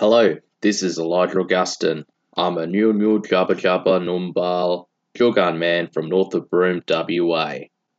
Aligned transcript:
Hello, 0.00 0.36
this 0.60 0.84
is 0.84 0.96
Elijah 0.96 1.40
Augustin. 1.40 2.06
I'm 2.36 2.56
a 2.56 2.66
Nyul 2.66 2.92
Nyul 2.92 3.26
Jabirr 3.26 3.56
Jabirr 3.56 4.00
Numbal 4.00 4.86
Jugan 5.18 5.58
man 5.58 5.88
from 5.88 6.08
north 6.08 6.34
of 6.34 6.48
Broome, 6.48 6.84
WA, 6.88 7.54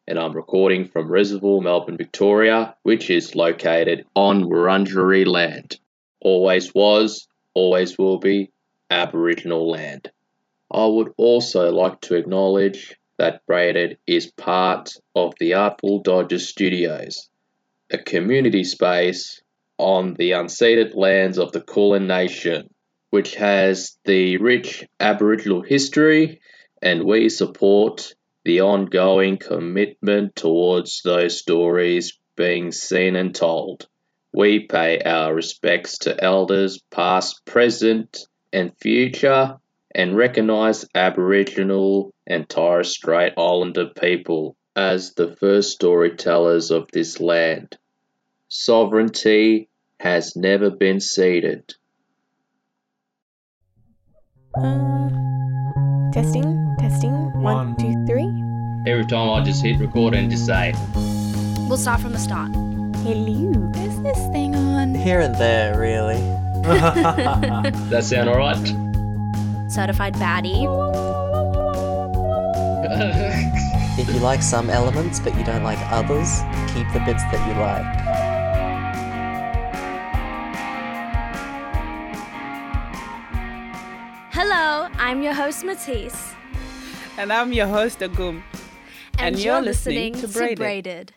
and 0.08 0.18
I'm 0.18 0.32
recording 0.32 0.86
from 0.86 1.12
Reservoir, 1.12 1.60
Melbourne, 1.60 1.98
Victoria, 1.98 2.78
which 2.84 3.10
is 3.10 3.36
located 3.36 4.06
on 4.16 4.46
Wurundjeri 4.46 5.28
land. 5.28 5.78
Always 6.22 6.74
was, 6.74 7.28
always 7.54 7.98
will 7.98 8.18
be, 8.18 8.50
Aboriginal 8.90 9.70
land. 9.70 10.10
I 10.72 10.86
would 10.86 11.12
also 11.18 11.70
like 11.74 12.00
to 12.04 12.16
acknowledge 12.16 12.96
that 13.18 13.46
Braided 13.46 13.98
is 14.08 14.32
part 14.32 14.94
of 15.16 15.34
the 15.38 15.56
Artful 15.56 16.02
Dodgers 16.02 16.48
Studios, 16.48 17.30
a 17.92 17.98
community 17.98 18.64
space 18.64 19.42
on 19.80 20.14
the 20.16 20.32
unceded 20.32 20.94
lands 20.94 21.40
of 21.40 21.54
the 21.54 21.62
Kulin 21.62 22.06
Nation, 22.06 22.70
which 23.10 23.36
has 23.36 23.98
the 24.04 24.38
rich 24.38 24.86
Aboriginal 25.00 25.62
history, 25.62 26.42
and 26.82 27.06
we 27.06 27.30
support 27.30 28.14
the 28.44 28.62
ongoing 28.62 29.38
commitment 29.38 30.36
towards 30.36 31.02
those 31.02 31.40
stories 31.40 32.20
being 32.36 32.72
seen 32.72 33.16
and 33.16 33.34
told. 33.34 33.88
We 34.34 34.60
pay 34.60 35.00
our 35.00 35.34
respects 35.34 36.00
to 36.00 36.24
elders 36.24 36.82
past, 36.92 37.46
present, 37.46 38.28
and 38.52 38.78
future, 38.80 39.58
and 39.96 40.16
recognise 40.16 40.86
Aboriginal 40.94 42.14
and 42.28 42.48
Torres 42.48 42.90
Strait 42.90 43.34
Islander 43.38 43.88
people 43.88 44.56
as 44.76 45.14
the 45.14 45.36
first 45.38 45.72
storytellers 45.72 46.70
of 46.70 46.90
this 46.92 47.20
land. 47.20 47.78
Sovereignty 48.50 49.69
has 50.00 50.36
never 50.36 50.70
been 50.70 51.00
ceded. 51.00 51.76
Uh, 54.56 55.10
testing, 56.12 56.76
testing. 56.80 57.14
One, 57.42 57.44
One. 57.44 57.76
two, 57.78 58.06
three. 58.08 58.30
Every 58.92 59.06
time 59.06 59.30
I 59.30 59.44
just 59.44 59.64
hit 59.64 59.80
record 59.80 60.16
and 60.16 60.32
just 60.32 60.46
say, 60.46 60.74
We'll 61.68 61.78
start 61.78 62.02
from 62.02 62.14
the 62.14 62.20
start. 62.20 62.52
Hello. 63.04 63.72
Is 63.76 64.02
this 64.02 64.18
thing 64.32 64.56
on? 64.56 64.96
Here 64.96 65.20
and 65.20 65.36
there, 65.36 65.78
really. 65.80 66.16
that 66.64 68.04
sound 68.04 68.30
alright? 68.30 69.72
Certified 69.72 70.16
baddie. 70.16 70.66
If 74.00 74.08
you 74.08 74.20
like 74.22 74.42
some 74.42 74.70
elements 74.70 75.20
but 75.20 75.36
you 75.36 75.44
don't 75.44 75.64
like 75.64 75.78
others, 75.92 76.40
keep 76.74 76.88
the 76.94 77.02
bits 77.06 77.22
that 77.34 77.46
you 77.50 77.54
like. 77.62 78.29
I'm 85.10 85.24
your 85.24 85.34
host 85.34 85.64
Matisse. 85.66 86.36
and 87.18 87.34
I'm 87.34 87.52
your 87.52 87.66
host, 87.66 87.98
Agum. 88.02 88.44
And 89.18 89.40
you're 89.40 89.60
listening 89.60 90.14
to 90.14 90.28
Braided. 90.28 90.58
Braided. 90.60 91.14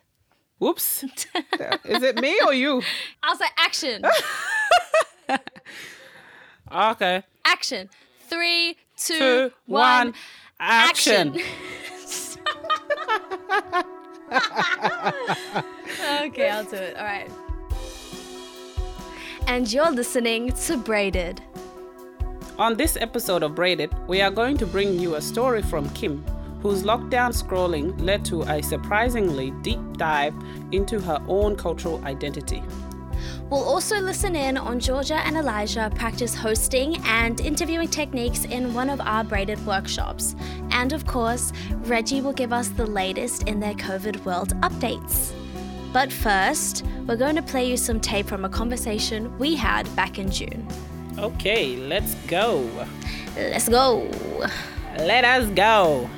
Whoops. 0.59 1.05
Is 1.85 2.03
it 2.03 2.19
me 2.19 2.41
or 2.47 2.55
you? 2.55 2.81
I'll 3.23 3.37
say 3.37 3.45
action. 3.59 4.03
Okay. 6.73 7.23
action. 7.45 7.91
Three, 8.31 8.79
two, 8.97 9.19
Two, 9.19 9.53
one. 9.67 10.07
one, 10.07 10.15
action. 10.59 11.35
okay, 16.23 16.49
I'll 16.49 16.65
do 16.65 16.77
it. 16.77 16.97
All 16.97 17.05
right. 17.05 17.31
And 19.47 19.71
you're 19.71 19.91
listening 19.91 20.53
to 20.65 20.79
Braided. 20.79 21.43
On 22.63 22.77
this 22.77 22.97
episode 22.97 23.43
of 23.43 23.57
Braided, 23.57 23.93
we 24.07 24.21
are 24.21 24.31
going 24.31 24.57
to 24.59 24.67
bring 24.67 24.97
you 24.97 25.17
a 25.17 25.21
story 25.21 25.63
from 25.63 25.91
Kim, 25.95 26.25
whose 26.63 26.85
lockdown 26.85 27.35
scrolling 27.35 28.01
led 28.01 28.25
to 28.27 28.43
a 28.43 28.63
surprisingly 28.63 29.51
deep 29.63 29.81
dive 29.97 30.33
into 30.71 31.01
her 31.01 31.21
own 31.27 31.57
cultural 31.57 32.01
identity. 32.05 32.63
We'll 33.51 33.65
also 33.65 33.99
listen 33.99 34.37
in 34.37 34.57
on 34.57 34.79
Georgia 34.79 35.17
and 35.27 35.37
Elijah 35.37 35.91
practice 35.97 36.37
hosting 36.37 36.99
and 37.05 37.41
interviewing 37.41 37.89
techniques 37.89 38.45
in 38.45 38.73
one 38.73 38.91
of 38.91 39.01
our 39.01 39.25
braided 39.25 39.59
workshops. 39.67 40.37
And 40.71 40.93
of 40.93 41.05
course, 41.05 41.53
Reggie 41.87 42.21
will 42.21 42.33
give 42.33 42.53
us 42.53 42.69
the 42.69 42.87
latest 42.87 43.49
in 43.49 43.59
their 43.59 43.75
COVID 43.75 44.25
world 44.25 44.51
updates. 44.61 45.33
But 45.93 46.13
first, 46.13 46.85
we're 47.09 47.17
going 47.17 47.35
to 47.35 47.43
play 47.43 47.69
you 47.69 47.77
some 47.77 47.99
tape 47.99 48.27
from 48.27 48.45
a 48.45 48.49
conversation 48.49 49.37
we 49.37 49.57
had 49.57 49.93
back 49.97 50.21
in 50.21 50.31
June. 50.31 50.69
Okay, 51.19 51.77
let's 51.77 52.15
go. 52.27 52.69
Let's 53.37 53.69
go. 53.69 54.11
Let 54.97 55.25
us 55.25 55.47
go. 55.51 56.09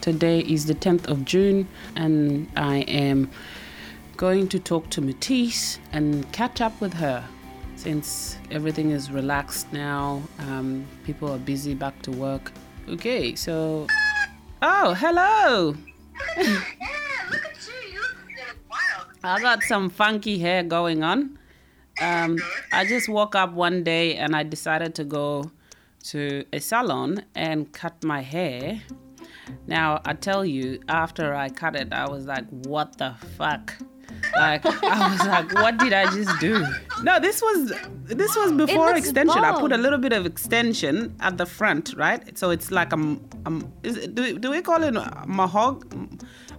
Today 0.00 0.40
is 0.40 0.66
the 0.66 0.74
10th 0.74 1.06
of 1.08 1.24
June, 1.24 1.68
and 1.94 2.50
I 2.56 2.78
am 2.78 3.30
going 4.16 4.48
to 4.48 4.58
talk 4.58 4.88
to 4.90 5.00
Matisse 5.00 5.78
and 5.92 6.30
catch 6.32 6.60
up 6.60 6.80
with 6.80 6.94
her 6.94 7.24
since 7.76 8.38
everything 8.50 8.90
is 8.90 9.10
relaxed 9.10 9.72
now. 9.72 10.22
Um, 10.38 10.86
people 11.04 11.30
are 11.30 11.38
busy 11.38 11.74
back 11.74 12.00
to 12.02 12.10
work. 12.10 12.50
Okay, 12.88 13.34
so. 13.34 13.86
Oh, 14.64 14.94
hello! 14.94 15.74
Yeah, 16.36 16.44
look 17.32 17.44
at 17.44 17.66
you. 17.66 17.94
You 17.94 18.36
look 18.36 18.56
wild. 18.70 19.08
I 19.24 19.40
got 19.40 19.64
some 19.64 19.90
funky 19.90 20.38
hair 20.38 20.62
going 20.62 21.02
on. 21.02 21.36
Um, 22.00 22.38
I 22.72 22.84
just 22.84 23.08
woke 23.08 23.34
up 23.34 23.54
one 23.54 23.82
day 23.82 24.14
and 24.14 24.36
I 24.36 24.44
decided 24.44 24.94
to 24.94 25.04
go 25.04 25.50
to 26.04 26.44
a 26.52 26.60
salon 26.60 27.24
and 27.34 27.72
cut 27.72 28.04
my 28.04 28.20
hair. 28.20 28.80
Now, 29.66 30.00
I 30.04 30.12
tell 30.12 30.44
you, 30.44 30.78
after 30.88 31.34
I 31.34 31.48
cut 31.48 31.74
it, 31.74 31.92
I 31.92 32.08
was 32.08 32.26
like, 32.26 32.48
what 32.48 32.98
the 32.98 33.16
fuck? 33.36 33.74
Like, 34.36 34.64
I 34.66 35.10
was 35.12 35.26
like, 35.26 35.52
what 35.54 35.78
did 35.78 35.92
I 35.92 36.04
just 36.10 36.38
do? 36.40 36.64
No, 37.02 37.18
this 37.20 37.40
was 37.42 37.72
this 38.04 38.34
was 38.36 38.52
before 38.52 38.86
looks 38.86 38.98
extension. 39.00 39.44
I 39.44 39.58
put 39.60 39.72
a 39.72 39.76
little 39.76 39.98
bit 39.98 40.12
of 40.12 40.26
extension 40.26 41.14
at 41.20 41.38
the 41.38 41.46
front, 41.46 41.94
right? 41.96 42.36
So 42.38 42.50
it's 42.50 42.70
like 42.70 42.92
a, 42.92 42.96
m- 42.96 43.20
um, 43.46 43.72
is 43.82 43.96
it, 43.96 44.14
do, 44.14 44.38
do 44.38 44.50
we 44.50 44.62
call 44.62 44.82
it 44.82 44.96
a 44.96 45.24
mohawk? 45.26 45.84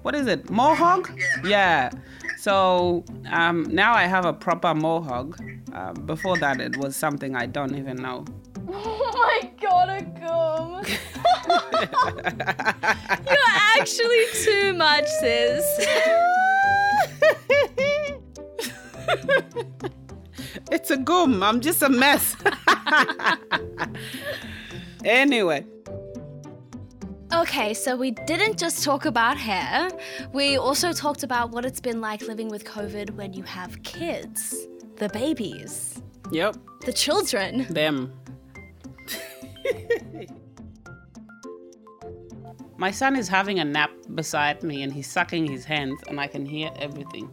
What 0.04 0.16
is 0.16 0.28
it? 0.28 0.50
Mohawk? 0.50 1.12
Yeah. 1.46 1.90
So 2.38 3.04
um, 3.32 3.64
now 3.70 3.94
I 3.94 4.04
have 4.04 4.26
a 4.26 4.34
proper 4.34 4.74
mohawk. 4.76 5.38
Uh, 5.74 5.94
before 5.94 6.38
that, 6.38 6.60
it 6.62 6.78
was 6.78 6.96
something 6.96 7.36
I 7.36 7.46
don't 7.48 7.76
even 7.76 7.98
know. 7.98 8.26
Oh 8.76 9.12
my 9.14 9.52
god, 9.62 9.90
Agum. 9.90 10.84
You're 13.30 13.54
actually 13.78 14.26
too 14.44 14.74
much, 14.74 15.06
sis. 15.20 15.66
It's 20.72 20.92
a 20.92 20.98
gum. 20.98 21.44
I'm 21.44 21.60
just 21.62 21.82
a 21.82 21.90
mess. 21.90 22.36
anyway, 25.06 25.66
Okay, 27.34 27.74
so 27.74 27.96
we 27.96 28.12
didn't 28.12 28.60
just 28.60 28.84
talk 28.84 29.06
about 29.06 29.38
hair, 29.38 29.90
we 30.34 30.58
also 30.58 30.94
talked 30.94 31.24
about 31.24 31.50
what 31.50 31.66
it's 31.66 31.80
been 31.80 32.00
like 32.00 32.22
living 32.22 32.48
with 32.48 32.64
COVID 32.64 33.10
when 33.16 33.34
you 33.34 33.42
have 33.42 33.82
kids, 33.82 34.68
the 34.98 35.10
babies, 35.10 36.00
yep, 36.32 36.56
the 36.86 36.94
children. 36.94 37.66
them. 37.72 38.14
My 42.78 42.92
son 42.92 43.16
is 43.16 43.28
having 43.28 43.60
a 43.60 43.66
nap 43.66 43.92
beside 44.14 44.64
me 44.64 44.84
and 44.84 44.92
he's 44.92 45.08
sucking 45.08 45.46
his 45.46 45.64
hands, 45.64 46.02
and 46.08 46.20
I 46.20 46.28
can 46.28 46.46
hear 46.46 46.70
everything. 46.78 47.30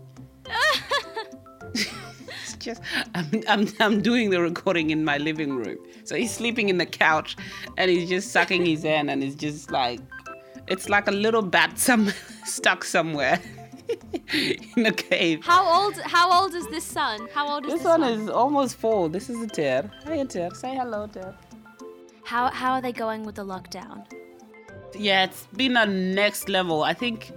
it's 1.74 2.56
just, 2.58 2.80
I'm, 3.14 3.42
I'm, 3.48 3.66
I'm 3.80 4.00
doing 4.02 4.30
the 4.30 4.40
recording 4.40 4.90
in 4.90 5.04
my 5.04 5.18
living 5.18 5.56
room. 5.56 5.78
So 6.04 6.14
he's 6.14 6.32
sleeping 6.32 6.68
in 6.68 6.78
the 6.78 6.86
couch 6.86 7.36
and 7.76 7.90
he's 7.90 8.08
just 8.08 8.30
sucking 8.30 8.64
his 8.64 8.82
hand, 8.82 9.10
and 9.10 9.24
it's 9.24 9.34
just 9.34 9.70
like, 9.70 10.00
it's 10.68 10.88
like 10.88 11.08
a 11.08 11.12
little 11.12 11.42
bat 11.42 11.78
some, 11.78 12.12
stuck 12.44 12.84
somewhere 12.84 13.40
in 14.76 14.86
a 14.86 14.92
cave. 14.92 15.44
How 15.44 15.64
old 15.64 15.98
how 16.00 16.42
old 16.42 16.54
is 16.54 16.66
this 16.68 16.84
son? 16.84 17.28
How 17.34 17.48
old 17.48 17.66
is 17.66 17.72
This 17.72 17.82
this, 17.82 17.88
one 17.88 18.02
is 18.04 18.28
almost 18.28 18.76
four. 18.76 19.08
This 19.08 19.28
is 19.30 19.42
a 19.42 19.46
tear. 19.46 19.90
Hey, 20.04 20.24
tear. 20.24 20.50
Say 20.54 20.74
hello, 20.74 21.06
tear. 21.06 21.34
How 22.30 22.48
how 22.48 22.74
are 22.74 22.80
they 22.80 22.92
going 22.92 23.24
with 23.24 23.34
the 23.34 23.44
lockdown? 23.44 24.06
Yeah, 24.94 25.24
it's 25.24 25.48
been 25.56 25.76
a 25.76 25.84
next 25.84 26.48
level. 26.48 26.84
I 26.84 26.94
think 26.94 27.32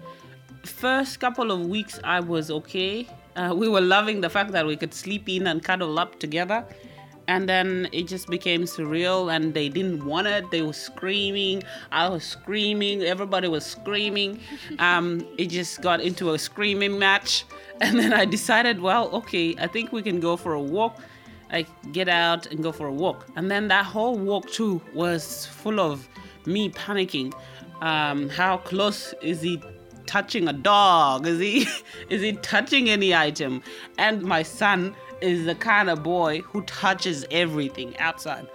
first 0.65 1.19
couple 1.19 1.49
of 1.51 1.65
weeks 1.65 1.99
I 2.03 2.19
was 2.19 2.51
okay. 2.51 3.07
Uh, 3.35 3.55
we 3.57 3.67
were 3.67 3.81
loving 3.81 4.21
the 4.21 4.29
fact 4.29 4.51
that 4.51 4.67
we 4.67 4.75
could 4.77 4.93
sleep 4.93 5.27
in 5.27 5.47
and 5.47 5.63
cuddle 5.63 5.97
up 5.97 6.19
together. 6.19 6.63
and 7.33 7.47
then 7.47 7.87
it 7.97 8.05
just 8.11 8.27
became 8.27 8.63
surreal 8.63 9.33
and 9.33 9.53
they 9.57 9.69
didn't 9.75 10.01
want 10.05 10.27
it 10.27 10.49
they 10.51 10.61
were 10.61 10.79
screaming 10.89 11.63
i 11.99 12.03
was 12.13 12.23
screaming 12.31 13.03
everybody 13.11 13.47
was 13.47 13.65
screaming 13.65 14.31
um, 14.87 15.05
it 15.37 15.47
just 15.59 15.81
got 15.81 16.01
into 16.01 16.33
a 16.33 16.37
screaming 16.47 16.99
match 16.99 17.45
and 17.85 17.97
then 18.01 18.11
i 18.21 18.25
decided 18.25 18.81
well 18.89 19.05
okay 19.19 19.55
i 19.65 19.67
think 19.75 19.95
we 19.97 20.01
can 20.09 20.19
go 20.19 20.35
for 20.35 20.53
a 20.61 20.65
walk 20.77 20.99
like 21.53 21.67
get 21.93 22.09
out 22.09 22.47
and 22.47 22.61
go 22.61 22.71
for 22.71 22.87
a 22.87 22.91
walk. 22.91 23.27
And 23.35 23.49
then 23.49 23.67
that 23.69 23.85
whole 23.85 24.17
walk 24.17 24.49
too 24.49 24.81
was 24.93 25.45
full 25.45 25.79
of 25.79 26.09
me 26.45 26.69
panicking. 26.69 27.33
Um, 27.81 28.27
how 28.29 28.57
close 28.57 29.13
is 29.21 29.41
he 29.41 29.61
touching 30.07 30.47
a 30.47 30.53
dog? 30.53 31.27
Is 31.27 31.39
he 31.39 31.67
is 32.09 32.21
he 32.21 32.33
touching 32.33 32.89
any 32.89 33.15
item? 33.15 33.61
And 33.97 34.23
my 34.23 34.43
son 34.43 34.95
is 35.21 35.45
the 35.45 35.55
kind 35.55 35.89
of 35.89 36.03
boy 36.03 36.41
who 36.41 36.63
touches 36.63 37.25
everything 37.31 37.97
outside. 37.99 38.47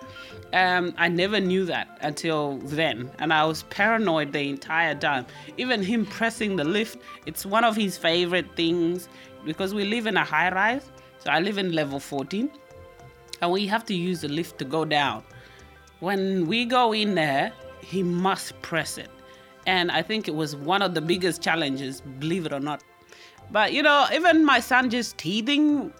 Um, 0.52 0.94
I 0.96 1.08
never 1.08 1.40
knew 1.40 1.66
that 1.66 1.98
until 2.00 2.56
then, 2.58 3.10
and 3.18 3.34
I 3.34 3.44
was 3.44 3.64
paranoid 3.64 4.32
the 4.32 4.48
entire 4.48 4.94
time. 4.94 5.26
Even 5.58 5.82
him 5.82 6.06
pressing 6.06 6.56
the 6.56 6.64
lift, 6.64 6.98
it's 7.26 7.44
one 7.44 7.64
of 7.64 7.76
his 7.76 7.98
favorite 7.98 8.56
things 8.56 9.10
because 9.44 9.74
we 9.74 9.84
live 9.84 10.06
in 10.06 10.16
a 10.16 10.24
high 10.24 10.50
rise. 10.50 10.90
So 11.18 11.30
I 11.30 11.40
live 11.40 11.58
in 11.58 11.72
level 11.72 12.00
14, 12.00 12.50
and 13.40 13.50
we 13.50 13.66
have 13.66 13.84
to 13.86 13.94
use 13.94 14.20
the 14.20 14.28
lift 14.28 14.58
to 14.58 14.64
go 14.64 14.84
down. 14.84 15.22
When 16.00 16.46
we 16.46 16.64
go 16.64 16.92
in 16.92 17.14
there, 17.14 17.52
he 17.80 18.02
must 18.02 18.60
press 18.62 18.98
it. 18.98 19.10
And 19.66 19.90
I 19.90 20.02
think 20.02 20.28
it 20.28 20.34
was 20.34 20.56
one 20.56 20.82
of 20.82 20.94
the 20.94 21.00
biggest 21.00 21.42
challenges, 21.42 22.00
believe 22.00 22.46
it 22.46 22.52
or 22.52 22.60
not. 22.60 22.82
But 23.50 23.72
you 23.72 23.82
know, 23.82 24.06
even 24.12 24.44
my 24.44 24.60
son 24.60 24.90
just 24.90 25.18
teething 25.18 25.92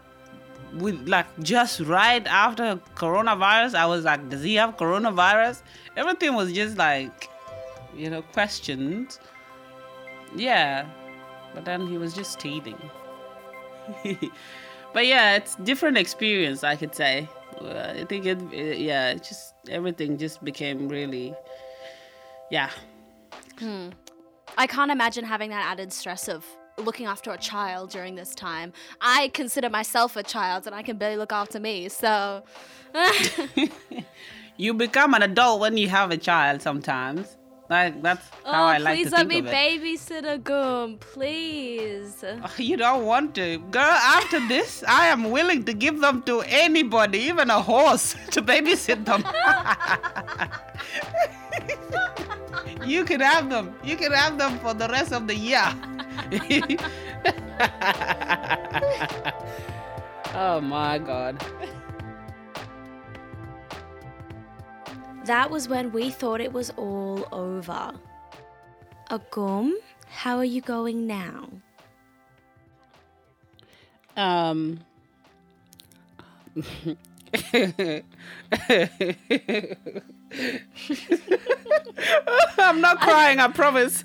with 0.75 1.09
like 1.09 1.27
just 1.43 1.81
right 1.81 2.27
after 2.27 2.81
coronavirus, 2.95 3.75
I 3.75 3.87
was 3.87 4.05
like, 4.05 4.29
does 4.29 4.43
he 4.43 4.55
have 4.57 4.77
coronavirus? 4.77 5.63
Everything 5.97 6.35
was 6.35 6.53
just 6.53 6.77
like, 6.77 7.29
you 7.97 8.11
know, 8.11 8.23
questioned. 8.23 9.19
Yeah. 10.37 10.87
But 11.55 11.65
then 11.65 11.87
he 11.87 11.97
was 11.99 12.15
just 12.15 12.39
teething. 12.39 12.79
but 14.93 15.07
yeah, 15.07 15.37
it's 15.37 15.57
different 15.57 15.99
experience, 15.99 16.65
I 16.65 16.77
could 16.77 16.95
say. 16.95 17.29
Uh, 17.61 17.95
I 18.01 18.05
think 18.05 18.27
it, 18.27 18.39
it 18.53 18.79
yeah, 18.79 19.11
it 19.11 19.25
just 19.25 19.55
everything 19.69 20.17
just 20.19 20.45
became 20.45 20.89
really, 20.89 21.35
yeah, 22.51 22.71
I 24.57 24.67
can't 24.67 24.91
imagine 24.91 25.25
having 25.25 25.51
that 25.51 25.67
added 25.71 25.93
stress 25.93 26.29
of 26.29 26.45
looking 26.77 27.07
after 27.07 27.31
a 27.33 27.39
child 27.39 27.91
during 27.91 28.15
this 28.15 28.35
time. 28.35 28.73
I 29.01 29.29
consider 29.35 29.69
myself 29.69 30.17
a 30.17 30.23
child 30.23 30.67
and 30.67 30.75
I 30.75 30.83
can 30.83 30.97
barely 30.97 31.17
look 31.17 31.33
after 31.33 31.59
me. 31.59 31.89
So 31.89 32.45
you 34.57 34.75
become 34.75 35.15
an 35.15 35.23
adult 35.23 35.61
when 35.61 35.77
you 35.77 35.89
have 35.89 36.11
a 36.11 36.17
child 36.17 36.63
sometimes. 36.63 37.38
Like 37.69 38.01
that's 38.01 38.25
oh, 38.47 38.53
how 38.53 38.65
oh, 38.65 38.67
I 38.67 38.79
like 38.79 39.05
to 39.05 39.11
think 39.11 39.15
of 39.15 39.21
it. 39.21 39.29
Please 39.29 39.45
let 39.45 40.23
me 40.23 40.25
babysit 40.25 40.25
Agum, 40.25 40.99
please. 41.01 42.25
You 42.59 42.77
don't 42.79 43.05
want 43.05 43.35
to. 43.35 43.59
Girl, 43.71 43.83
after 44.17 44.41
this, 44.49 44.83
I 44.89 45.09
am 45.09 45.31
willing 45.31 45.65
to 45.65 45.75
give 45.75 46.01
them 46.01 46.23
to 46.23 46.41
anybody, 46.49 47.19
even 47.29 47.51
a 47.51 47.61
horse, 47.61 48.17
to 48.31 48.41
babysit 48.41 49.05
them. 49.05 49.23
you 52.89 53.05
can 53.05 53.21
have 53.21 53.51
them. 53.51 53.75
You 53.85 53.97
can 53.97 54.13
have 54.13 54.39
them 54.39 54.59
for 54.61 54.73
the 54.73 54.89
rest 54.89 55.13
of 55.13 55.29
the 55.29 55.35
year. 55.37 55.69
oh 60.35 60.61
my 60.63 60.99
god. 60.99 61.37
That 65.29 65.51
was 65.51 65.69
when 65.69 65.93
we 65.93 66.09
thought 66.09 66.41
it 66.41 66.55
was 66.55 66.71
all 66.79 67.29
over. 67.33 67.93
Agum, 69.11 69.75
how 70.09 70.39
are 70.39 70.45
you 70.45 70.63
going 70.63 71.07
now? 71.07 71.51
Um. 74.17 74.81
I'm 82.59 82.81
not 82.81 82.99
crying, 83.03 83.39
I 83.39 83.49
promise. 83.55 84.05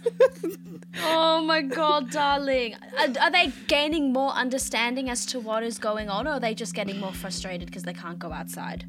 Oh 1.06 1.42
my 1.42 1.62
god, 1.62 2.12
darling. 2.12 2.76
Are, 2.98 3.08
are 3.22 3.32
they 3.32 3.54
gaining 3.68 4.12
more 4.12 4.32
understanding 4.32 5.10
as 5.10 5.26
to 5.28 5.40
what 5.40 5.64
is 5.64 5.78
going 5.80 6.10
on, 6.10 6.28
or 6.28 6.32
are 6.32 6.40
they 6.42 6.54
just 6.54 6.76
getting 6.76 7.00
more 7.00 7.14
frustrated 7.14 7.68
because 7.68 7.84
they 7.84 7.94
can't 7.94 8.20
go 8.20 8.34
outside? 8.34 8.86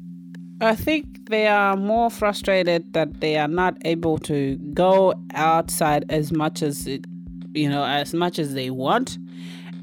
I 0.61 0.75
think 0.75 1.29
they 1.29 1.47
are 1.47 1.75
more 1.75 2.09
frustrated 2.09 2.93
that 2.93 3.19
they 3.19 3.37
are 3.37 3.47
not 3.47 3.77
able 3.83 4.17
to 4.19 4.55
go 4.73 5.13
outside 5.33 6.05
as 6.09 6.31
much 6.31 6.61
as 6.61 6.87
it, 6.87 7.05
you 7.53 7.69
know, 7.69 7.83
as 7.83 8.13
much 8.13 8.39
as 8.39 8.53
they 8.53 8.69
want. 8.69 9.17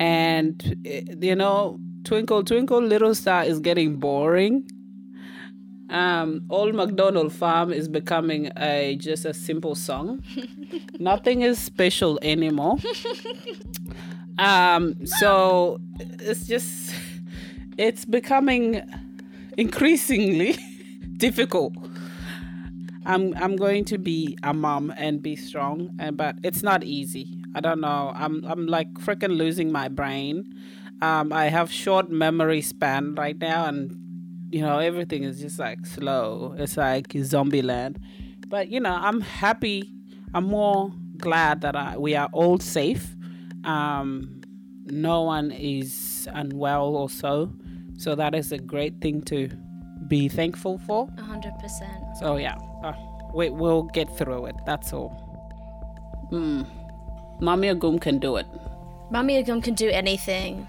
And 0.00 0.80
eh, 0.84 1.02
you 1.20 1.34
know, 1.34 1.78
Twinkle 2.04 2.44
Twinkle 2.44 2.80
Little 2.80 3.14
Star 3.14 3.44
is 3.44 3.60
getting 3.60 3.96
boring. 3.96 4.68
Um, 5.90 6.46
Old 6.48 6.74
MacDonald 6.74 7.34
Farm 7.34 7.70
is 7.70 7.86
becoming 7.86 8.50
a 8.56 8.96
just 8.98 9.26
a 9.26 9.34
simple 9.34 9.74
song. 9.74 10.22
Nothing 10.98 11.42
is 11.42 11.58
special 11.58 12.18
anymore. 12.22 12.76
Um, 14.38 15.04
so 15.04 15.78
it's 16.00 16.46
just 16.46 16.94
it's 17.76 18.04
becoming 18.04 18.80
increasingly 19.56 20.56
difficult. 21.16 21.74
I'm 23.04 23.34
I'm 23.36 23.56
going 23.56 23.84
to 23.86 23.98
be 23.98 24.38
a 24.42 24.54
mom 24.54 24.92
and 24.96 25.20
be 25.22 25.34
strong, 25.36 25.90
and 25.98 26.16
but 26.16 26.36
it's 26.42 26.62
not 26.62 26.84
easy. 26.84 27.42
I 27.54 27.60
don't 27.60 27.80
know. 27.80 28.12
I'm 28.14 28.44
I'm 28.44 28.66
like 28.66 28.92
freaking 28.94 29.36
losing 29.36 29.72
my 29.72 29.88
brain. 29.88 30.54
Um, 31.00 31.32
I 31.32 31.46
have 31.46 31.72
short 31.72 32.10
memory 32.10 32.60
span 32.60 33.16
right 33.16 33.36
now, 33.38 33.66
and 33.66 33.96
you 34.52 34.60
know 34.60 34.78
everything 34.78 35.24
is 35.24 35.40
just 35.40 35.58
like 35.58 35.84
slow. 35.84 36.54
It's 36.56 36.76
like 36.76 37.12
zombie 37.22 37.62
land. 37.62 37.98
But 38.46 38.68
you 38.68 38.78
know, 38.78 38.94
I'm 38.94 39.20
happy. 39.20 39.92
I'm 40.34 40.44
more 40.44 40.92
glad 41.16 41.60
that 41.62 41.74
I, 41.74 41.96
we 41.98 42.14
are 42.14 42.28
all 42.32 42.58
safe. 42.58 43.16
Um, 43.64 44.42
no 44.86 45.22
one 45.22 45.50
is 45.50 46.28
unwell 46.32 46.94
or 46.96 47.10
so. 47.10 47.52
So 48.02 48.16
that 48.16 48.34
is 48.34 48.50
a 48.50 48.58
great 48.58 49.00
thing 49.00 49.22
to 49.22 49.48
be 50.08 50.28
thankful 50.28 50.78
for. 50.78 51.06
100%. 51.06 52.16
So 52.16 52.36
yeah, 52.36 52.56
uh, 52.82 52.94
we 53.32 53.48
we'll 53.50 53.84
get 53.84 54.10
through 54.18 54.46
it. 54.46 54.56
That's 54.66 54.92
all. 54.92 55.10
Hmm. 56.30 56.62
Mommy 57.40 57.68
Agum 57.68 58.00
can 58.00 58.18
do 58.18 58.36
it. 58.36 58.46
Mummy 59.12 59.40
Agum 59.40 59.62
can 59.62 59.74
do 59.74 59.88
anything. 59.88 60.66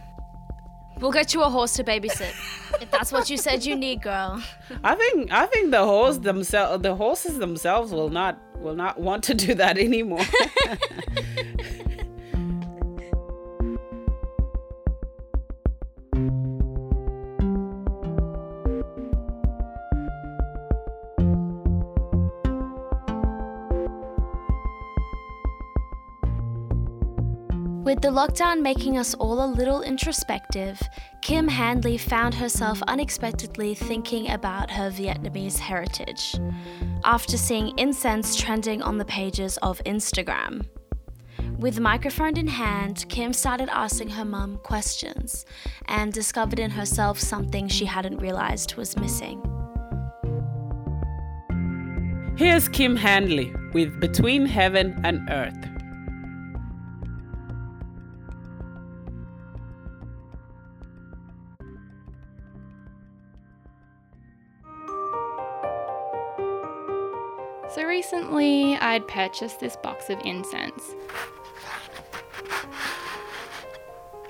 We'll 1.00 1.12
get 1.12 1.34
you 1.34 1.41
a 1.41 1.50
horse 1.50 1.74
to 1.74 1.84
babysit. 1.84 2.34
if 2.79 2.91
that's 2.91 3.12
what 3.12 3.27
you 3.31 3.38
said 3.38 3.65
you 3.65 3.75
need, 3.75 4.03
girl. 4.03 4.39
I 4.84 4.93
think 4.93 5.31
I 5.31 5.48
think 5.48 5.72
the 5.72 5.84
horse 5.84 6.19
themselves, 6.19 6.84
the 6.84 6.96
horses 6.96 7.39
themselves, 7.39 7.91
will 7.91 8.10
not 8.10 8.38
will 8.60 8.75
not 8.75 9.00
want 9.00 9.24
to 9.24 9.34
do 9.34 9.55
that 9.55 9.79
anymore. 9.79 10.25
With 27.93 28.01
the 28.01 28.07
lockdown 28.07 28.63
making 28.63 28.97
us 28.97 29.13
all 29.13 29.45
a 29.45 29.53
little 29.53 29.83
introspective, 29.83 30.81
Kim 31.21 31.47
Handley 31.47 32.00
found 32.00 32.33
herself 32.33 32.81
unexpectedly 32.88 33.75
thinking 33.75 34.31
about 34.31 34.71
her 34.71 34.89
Vietnamese 34.89 35.59
heritage 35.59 36.35
after 37.03 37.38
seeing 37.38 37.77
incense 37.77 38.35
trending 38.35 38.81
on 38.81 38.97
the 38.97 39.05
pages 39.05 39.57
of 39.57 39.79
Instagram. 39.85 40.65
With 41.59 41.79
microphone 41.79 42.35
in 42.35 42.47
hand, 42.47 43.05
Kim 43.09 43.31
started 43.31 43.69
asking 43.69 44.09
her 44.09 44.25
mum 44.25 44.57
questions 44.63 45.45
and 45.85 46.12
discovered 46.12 46.57
in 46.57 46.71
herself 46.71 47.19
something 47.19 47.67
she 47.67 47.85
hadn't 47.85 48.17
realized 48.17 48.75
was 48.75 48.97
missing. 48.97 49.39
Here's 52.38 52.67
Kim 52.67 52.95
Handley 52.95 53.53
with 53.73 54.00
Between 54.00 54.47
Heaven 54.47 55.00
and 55.03 55.29
Earth. 55.29 55.73
Recently, 68.34 68.75
I'd 68.78 69.08
purchased 69.08 69.60
this 69.60 69.75
box 69.75 70.10
of 70.10 70.20
incense. 70.25 70.96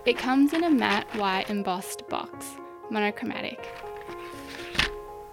It 0.06 0.18
comes 0.18 0.54
in 0.54 0.64
a 0.64 0.70
matte 0.70 1.08
white 1.16 1.50
embossed 1.50 2.08
box, 2.10 2.58
monochromatic. 2.90 3.66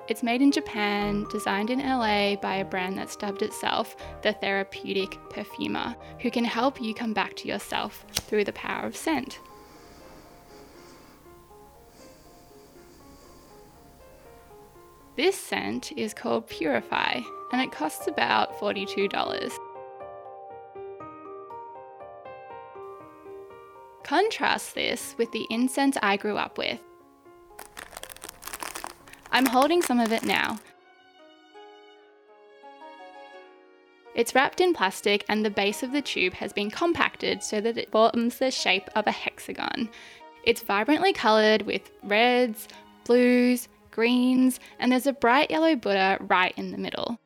It's 0.09 0.23
made 0.23 0.43
in 0.43 0.53
Japan, 0.53 1.27
designed 1.31 1.71
in 1.71 1.79
LA 1.81 2.37
by 2.37 2.57
a 2.57 2.65
brand 2.65 2.99
that's 2.99 3.17
dubbed 3.17 3.43
itself 3.43 3.97
the 4.23 4.33
Therapeutic 4.33 5.19
Perfumer, 5.31 5.97
who 6.21 6.31
can 6.31 6.45
help 6.45 6.81
you 6.81 6.95
come 6.95 7.13
back 7.13 7.35
to 7.37 7.49
yourself 7.49 8.05
through 8.13 8.45
the 8.45 8.53
power 8.53 8.87
of 8.87 8.97
scent. 8.97 9.41
This 15.17 15.37
scent 15.37 15.93
is 15.97 16.15
called 16.15 16.47
Purify 16.47 17.21
and 17.53 17.61
it 17.61 17.73
costs 17.73 18.07
about 18.07 18.59
$42. 18.59 19.53
Contrast 24.05 24.75
this 24.75 25.15
with 25.19 25.31
the 25.33 25.47
incense 25.51 25.97
I 26.03 26.17
grew 26.17 26.37
up 26.37 26.59
with. 26.59 26.81
I'm 29.33 29.47
holding 29.47 29.83
some 29.83 30.01
of 30.01 30.13
it 30.13 30.25
now. 30.25 30.59
It's 34.15 34.35
wrapped 34.35 34.61
in 34.61 34.75
plastic 34.75 35.25
and 35.29 35.45
the 35.45 35.51
base 35.51 35.83
of 35.83 35.93
the 35.93 36.03
tube 36.03 36.35
has 36.35 36.53
been 36.53 36.71
compacted 36.71 37.43
so 37.43 37.61
that 37.61 37.79
it 37.79 37.91
forms 37.91 38.39
the 38.39 38.51
shape 38.51 38.89
of 38.95 39.07
a 39.07 39.13
hexagon. 39.13 39.89
It's 40.45 40.63
vibrantly 40.63 41.13
coloured 41.13 41.63
with 41.63 41.91
reds, 42.03 42.67
blues, 43.05 43.69
greens, 43.91 44.61
and 44.79 44.91
there's 44.91 45.07
a 45.07 45.13
bright 45.13 45.51
yellow 45.51 45.77
Buddha 45.77 46.19
right 46.21 46.55
in 46.57 46.73
the 46.73 46.79
middle. 46.79 47.19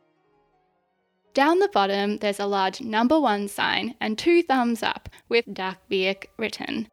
Down 1.35 1.59
the 1.59 1.69
bottom, 1.69 2.19
there's 2.19 2.39
a 2.39 2.47
large 2.47 2.81
number 2.81 3.19
one 3.19 3.49
sign 3.49 3.97
and 4.01 4.17
two 4.17 4.43
thumbs 4.43 4.83
up 4.83 5.09
with 5.29 5.53
Đặc 5.53 5.79
Biệt 5.89 6.27
written. 6.37 6.89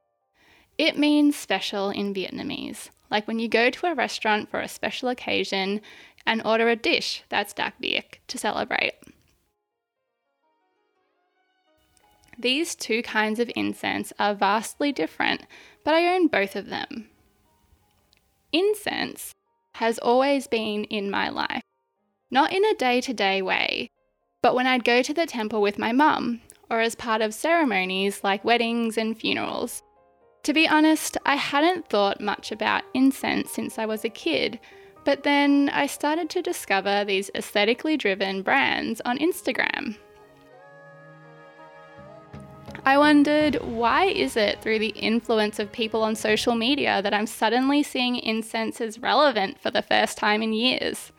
It 0.77 0.97
means 0.97 1.35
special 1.35 1.91
in 1.91 2.13
Vietnamese, 2.13 2.89
like 3.11 3.27
when 3.27 3.37
you 3.37 3.47
go 3.47 3.69
to 3.69 3.85
a 3.85 3.93
restaurant 3.93 4.49
for 4.49 4.59
a 4.59 4.67
special 4.67 5.09
occasion 5.09 5.81
and 6.25 6.41
order 6.43 6.69
a 6.69 6.75
dish 6.75 7.23
that's 7.29 7.53
Đặc 7.53 7.73
Biệt 7.79 8.17
to 8.27 8.37
celebrate. 8.37 8.93
These 12.39 12.73
two 12.73 13.03
kinds 13.03 13.39
of 13.39 13.51
incense 13.55 14.11
are 14.17 14.33
vastly 14.33 14.91
different, 14.91 15.45
but 15.83 15.93
I 15.93 16.15
own 16.15 16.27
both 16.27 16.55
of 16.55 16.69
them. 16.69 17.09
Incense 18.51 19.35
has 19.75 19.97
always 19.99 20.47
been 20.47 20.83
in 20.85 21.09
my 21.09 21.29
life, 21.29 21.63
not 22.29 22.51
in 22.51 22.63
a 22.65 22.75
day 22.75 23.01
to 23.01 23.13
day 23.13 23.41
way, 23.41 23.89
but 24.41 24.55
when 24.55 24.67
I'd 24.67 24.83
go 24.83 25.01
to 25.01 25.13
the 25.13 25.25
temple 25.25 25.61
with 25.61 25.77
my 25.79 25.91
mum, 25.91 26.41
or 26.69 26.79
as 26.79 26.95
part 26.95 27.21
of 27.21 27.33
ceremonies 27.33 28.23
like 28.23 28.45
weddings 28.45 28.97
and 28.97 29.17
funerals. 29.17 29.83
To 30.43 30.53
be 30.53 30.67
honest, 30.67 31.17
I 31.25 31.35
hadn't 31.35 31.89
thought 31.89 32.21
much 32.21 32.51
about 32.51 32.83
incense 32.93 33.51
since 33.51 33.77
I 33.77 33.85
was 33.85 34.03
a 34.03 34.09
kid, 34.09 34.59
but 35.03 35.23
then 35.23 35.69
I 35.73 35.85
started 35.87 36.29
to 36.31 36.41
discover 36.41 37.03
these 37.03 37.29
aesthetically 37.35 37.97
driven 37.97 38.41
brands 38.41 39.01
on 39.05 39.19
Instagram. 39.19 39.97
I 42.83 42.97
wondered 42.97 43.61
why 43.61 44.05
is 44.05 44.35
it 44.35 44.59
through 44.61 44.79
the 44.79 44.87
influence 44.87 45.59
of 45.59 45.71
people 45.71 46.01
on 46.01 46.15
social 46.15 46.55
media 46.55 46.99
that 47.03 47.13
I'm 47.13 47.27
suddenly 47.27 47.83
seeing 47.83 48.15
incense 48.15 48.81
as 48.81 48.97
relevant 48.97 49.59
for 49.61 49.69
the 49.69 49.83
first 49.83 50.17
time 50.17 50.41
in 50.41 50.51
years? 50.51 51.11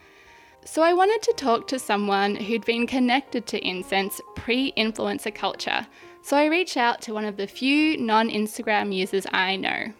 So 0.65 0.83
I 0.83 0.93
wanted 0.93 1.23
to 1.23 1.33
talk 1.35 1.69
to 1.69 1.79
someone 1.79 2.35
who'd 2.35 2.65
been 2.65 2.89
connected 2.89 3.47
to 3.47 3.65
incense 3.65 4.21
pre 4.35 4.73
influencer 4.73 5.33
culture. 5.33 5.87
So 6.23 6.37
I 6.37 6.47
reached 6.47 6.77
out 6.77 7.01
to 7.03 7.15
one 7.15 7.25
of 7.25 7.37
the 7.37 7.47
few 7.47 7.97
non 7.97 8.29
Instagram 8.29 8.93
users 8.93 9.27
I 9.33 9.55
know, 9.55 9.93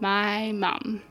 my 0.00 0.52
mum. 0.52 1.02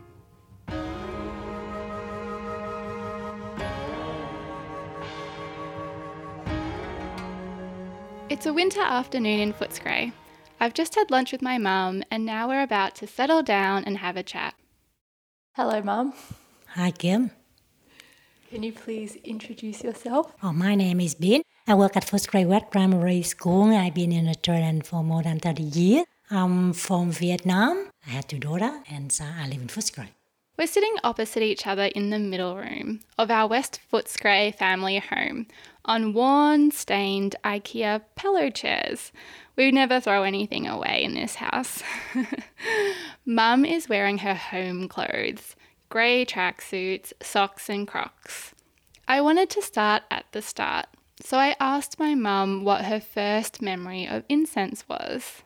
It's 8.39 8.45
a 8.45 8.53
winter 8.53 8.79
afternoon 8.79 9.41
in 9.41 9.51
Footscray. 9.51 10.13
I've 10.61 10.73
just 10.73 10.95
had 10.95 11.11
lunch 11.11 11.33
with 11.33 11.41
my 11.41 11.57
mum, 11.57 12.03
and 12.09 12.25
now 12.25 12.47
we're 12.47 12.63
about 12.63 12.95
to 12.95 13.05
settle 13.05 13.43
down 13.43 13.83
and 13.83 13.97
have 13.97 14.15
a 14.15 14.23
chat. 14.23 14.55
Hello, 15.57 15.81
mum. 15.81 16.13
Hi, 16.67 16.91
Kim. 16.91 17.31
Can 18.49 18.63
you 18.63 18.71
please 18.71 19.17
introduce 19.25 19.83
yourself? 19.83 20.31
Oh, 20.41 20.53
my 20.53 20.73
name 20.73 21.01
is 21.01 21.15
Bin. 21.15 21.41
I 21.67 21.73
work 21.73 21.97
at 21.97 22.05
Footscray 22.05 22.47
West 22.47 22.71
Primary 22.71 23.23
School. 23.23 23.75
I've 23.75 23.93
been 23.93 24.13
in 24.13 24.29
Australia 24.29 24.83
for 24.85 25.03
more 25.03 25.21
than 25.21 25.39
30 25.39 25.61
years. 25.61 26.05
I'm 26.31 26.71
from 26.71 27.11
Vietnam. 27.11 27.89
I 28.07 28.11
have 28.11 28.27
two 28.27 28.39
daughters, 28.39 28.79
and 28.89 29.11
so 29.11 29.25
I 29.25 29.49
live 29.49 29.59
in 29.59 29.67
Footscray. 29.67 30.07
We're 30.57 30.67
sitting 30.67 30.95
opposite 31.03 31.43
each 31.43 31.67
other 31.67 31.85
in 31.85 32.09
the 32.09 32.19
middle 32.19 32.55
room 32.55 33.01
of 33.17 33.31
our 33.31 33.47
West 33.47 33.81
Footscray 33.91 34.55
family 34.55 34.99
home 34.99 35.47
on 35.85 36.13
worn, 36.13 36.71
stained 36.71 37.35
IKEA 37.43 38.01
pillow 38.15 38.49
chairs. 38.49 39.11
We 39.55 39.71
never 39.71 39.99
throw 39.99 40.23
anything 40.23 40.67
away 40.67 41.03
in 41.03 41.13
this 41.13 41.35
house. 41.35 41.83
Mum 43.25 43.65
is 43.65 43.89
wearing 43.89 44.19
her 44.19 44.35
home 44.35 44.87
clothes 44.87 45.55
grey 45.89 46.23
tracksuits, 46.23 47.11
socks, 47.21 47.67
and 47.67 47.87
crocs. 47.87 48.53
I 49.07 49.21
wanted 49.21 49.49
to 49.51 49.61
start 49.61 50.03
at 50.11 50.25
the 50.31 50.41
start, 50.41 50.85
so 51.19 51.37
I 51.37 51.55
asked 51.59 51.99
my 51.99 52.13
mum 52.13 52.63
what 52.63 52.85
her 52.85 52.99
first 52.99 53.61
memory 53.61 54.07
of 54.07 54.23
incense 54.29 54.87
was. 54.87 55.41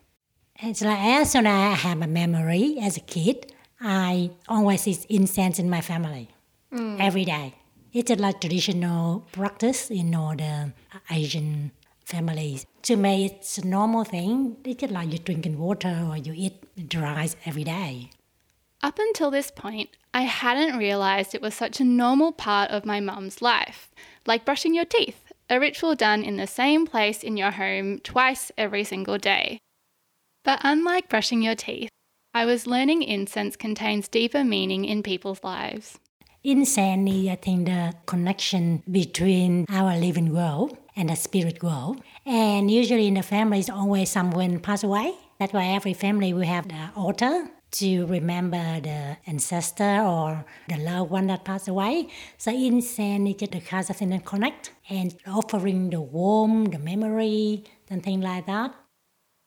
It's 0.61 0.81
like 0.81 0.99
as 0.99 1.31
soon 1.31 1.47
as 1.47 1.53
I 1.53 1.75
have 1.75 2.01
a 2.01 2.07
memory 2.07 2.77
as 2.81 2.97
a 2.97 2.99
kid, 2.99 3.53
I 3.81 4.31
always 4.47 4.87
eat 4.87 5.05
incense 5.09 5.59
in 5.59 5.69
my 5.69 5.81
family 5.81 6.29
hmm. 6.71 6.97
every 6.99 7.25
day. 7.25 7.55
It's 7.93 8.09
a 8.09 8.15
like 8.15 8.41
traditional 8.41 9.23
practice 9.31 9.91
in 9.91 10.15
all 10.15 10.35
the 10.35 10.73
Asian 11.11 11.71
families. 12.03 12.65
To 12.81 12.95
me, 12.95 13.25
it's 13.25 13.59
a 13.59 13.67
normal 13.67 14.03
thing. 14.03 14.57
It's 14.65 14.81
just 14.81 14.91
like 14.91 15.11
you're 15.11 15.19
drinking 15.19 15.59
water 15.59 16.07
or 16.09 16.17
you 16.17 16.33
eat 16.35 16.65
rice 16.95 17.35
every 17.45 17.63
day. 17.63 18.09
Up 18.81 18.97
until 18.97 19.29
this 19.29 19.51
point, 19.51 19.91
I 20.11 20.23
hadn't 20.23 20.79
realised 20.79 21.35
it 21.35 21.41
was 21.41 21.53
such 21.53 21.79
a 21.79 21.83
normal 21.83 22.31
part 22.31 22.71
of 22.71 22.83
my 22.83 22.99
mum's 22.99 23.43
life, 23.43 23.91
like 24.25 24.43
brushing 24.43 24.73
your 24.73 24.85
teeth, 24.85 25.31
a 25.47 25.59
ritual 25.59 25.93
done 25.93 26.23
in 26.23 26.37
the 26.37 26.47
same 26.47 26.87
place 26.87 27.21
in 27.21 27.37
your 27.37 27.51
home 27.51 27.99
twice 27.99 28.51
every 28.57 28.83
single 28.83 29.19
day. 29.19 29.59
But 30.43 30.61
unlike 30.63 31.09
brushing 31.09 31.43
your 31.43 31.55
teeth, 31.55 31.91
I 32.33 32.45
was 32.45 32.65
learning 32.65 33.03
incense 33.03 33.55
contains 33.55 34.07
deeper 34.07 34.43
meaning 34.43 34.83
in 34.83 35.03
people's 35.03 35.43
lives. 35.43 35.99
Incense 36.45 37.29
I 37.29 37.35
think, 37.35 37.67
the 37.67 37.93
connection 38.05 38.83
between 38.91 39.65
our 39.69 39.97
living 39.97 40.33
world 40.33 40.77
and 40.93 41.09
the 41.09 41.15
spirit 41.15 41.63
world. 41.63 42.01
And 42.25 42.69
usually 42.69 43.07
in 43.07 43.13
the 43.13 43.23
family, 43.23 43.59
it's 43.59 43.69
always 43.69 44.09
someone 44.11 44.59
pass 44.59 44.83
away. 44.83 45.13
That's 45.39 45.53
why 45.53 45.67
every 45.67 45.93
family 45.93 46.33
will 46.33 46.41
have 46.41 46.67
the 46.67 46.89
altar 46.97 47.47
to 47.71 48.05
remember 48.07 48.81
the 48.81 49.17
ancestor 49.25 50.01
or 50.01 50.45
the 50.67 50.77
loved 50.77 51.11
one 51.11 51.27
that 51.27 51.45
passed 51.45 51.69
away. 51.69 52.09
So 52.37 52.51
just 52.51 52.97
the 52.97 53.93
thing 53.93 54.09
that 54.09 54.25
connect 54.25 54.71
and 54.89 55.15
offering 55.25 55.91
the 55.91 56.01
warmth, 56.01 56.71
the 56.71 56.79
memory, 56.79 57.63
and 57.89 58.03
things 58.03 58.23
like 58.23 58.47
that. 58.47 58.75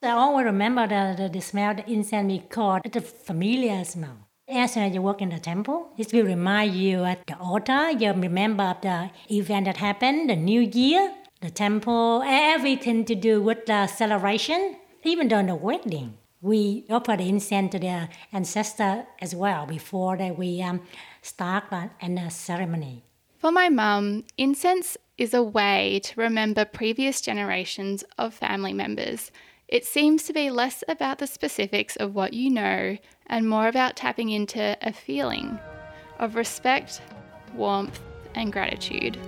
I 0.02 0.10
always 0.10 0.46
remember 0.46 0.86
the, 0.86 1.14
the, 1.16 1.28
the 1.28 1.40
smell 1.40 1.74
the 1.74 1.88
incense 1.90 2.32
because 2.32 2.80
it's 2.84 2.96
a 2.96 3.00
familiar 3.00 3.84
smell. 3.84 4.25
As 4.48 4.74
soon 4.74 4.84
as 4.84 4.94
you 4.94 5.02
walk 5.02 5.20
in 5.22 5.30
the 5.30 5.40
temple, 5.40 5.88
it 5.98 6.12
will 6.12 6.24
remind 6.24 6.72
you 6.72 7.02
at 7.02 7.26
the 7.26 7.36
altar, 7.36 7.90
you 7.90 8.12
remember 8.12 8.76
the 8.80 9.10
event 9.28 9.64
that 9.66 9.78
happened, 9.78 10.30
the 10.30 10.36
new 10.36 10.60
year, 10.60 11.12
the 11.40 11.50
temple, 11.50 12.22
everything 12.24 13.04
to 13.06 13.16
do 13.16 13.42
with 13.42 13.66
the 13.66 13.88
celebration, 13.88 14.76
even 15.02 15.26
during 15.26 15.46
the 15.46 15.56
wedding. 15.56 16.18
We 16.40 16.84
offer 16.88 17.16
the 17.16 17.28
incense 17.28 17.72
to 17.72 17.80
the 17.80 18.08
ancestor 18.32 19.06
as 19.20 19.34
well 19.34 19.66
before 19.66 20.16
that 20.16 20.38
we 20.38 20.62
um, 20.62 20.82
start 21.22 21.64
uh, 21.72 21.88
the 22.00 22.28
ceremony. 22.28 23.02
For 23.38 23.50
my 23.50 23.68
mum, 23.68 24.26
incense 24.38 24.96
is 25.18 25.34
a 25.34 25.42
way 25.42 26.00
to 26.04 26.20
remember 26.20 26.64
previous 26.64 27.20
generations 27.20 28.04
of 28.16 28.32
family 28.32 28.72
members. 28.72 29.32
It 29.66 29.84
seems 29.84 30.22
to 30.24 30.32
be 30.32 30.50
less 30.50 30.84
about 30.86 31.18
the 31.18 31.26
specifics 31.26 31.96
of 31.96 32.14
what 32.14 32.32
you 32.32 32.50
know 32.50 32.98
and 33.28 33.48
more 33.48 33.68
about 33.68 33.96
tapping 33.96 34.30
into 34.30 34.76
a 34.82 34.92
feeling 34.92 35.58
of 36.18 36.34
respect, 36.34 37.02
warmth, 37.54 38.00
and 38.34 38.52
gratitude. 38.52 39.18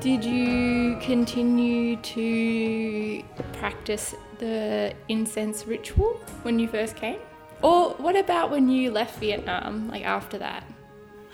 Did 0.00 0.24
you 0.24 0.98
continue 1.00 1.94
to 1.94 3.22
practice 3.52 4.16
the 4.38 4.92
incense 5.08 5.64
ritual 5.64 6.14
when 6.42 6.58
you 6.58 6.66
first 6.66 6.96
came? 6.96 7.20
Or 7.62 7.90
what 7.90 8.16
about 8.16 8.50
when 8.50 8.68
you 8.68 8.90
left 8.90 9.20
Vietnam, 9.20 9.88
like 9.88 10.04
after 10.04 10.38
that? 10.38 10.64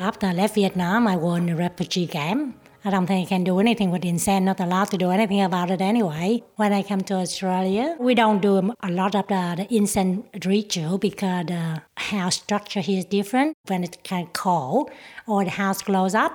After 0.00 0.28
I 0.28 0.32
left 0.32 0.54
Vietnam, 0.54 1.08
I 1.08 1.16
in 1.16 1.48
a 1.48 1.56
refugee 1.56 2.06
camp. 2.06 2.56
I 2.84 2.90
don't 2.90 3.08
think 3.08 3.26
I 3.26 3.28
can 3.28 3.42
do 3.42 3.58
anything 3.58 3.90
with 3.90 4.04
incense, 4.04 4.44
not 4.44 4.60
allowed 4.60 4.92
to 4.92 4.96
do 4.96 5.10
anything 5.10 5.42
about 5.42 5.72
it 5.72 5.80
anyway. 5.80 6.44
When 6.54 6.72
I 6.72 6.84
come 6.84 7.00
to 7.00 7.14
Australia, 7.14 7.96
we 7.98 8.14
don't 8.14 8.40
do 8.40 8.72
a 8.80 8.90
lot 8.92 9.16
of 9.16 9.26
the, 9.26 9.54
the 9.56 9.74
incense 9.74 10.24
ritual 10.46 10.98
because 10.98 11.46
the 11.46 11.82
house 11.96 12.36
structure 12.36 12.78
here 12.78 13.00
is 13.00 13.06
different. 13.06 13.56
When 13.66 13.82
it 13.82 14.04
can 14.04 14.28
cold 14.32 14.92
or 15.26 15.42
the 15.42 15.50
house 15.50 15.82
close 15.82 16.14
up, 16.14 16.32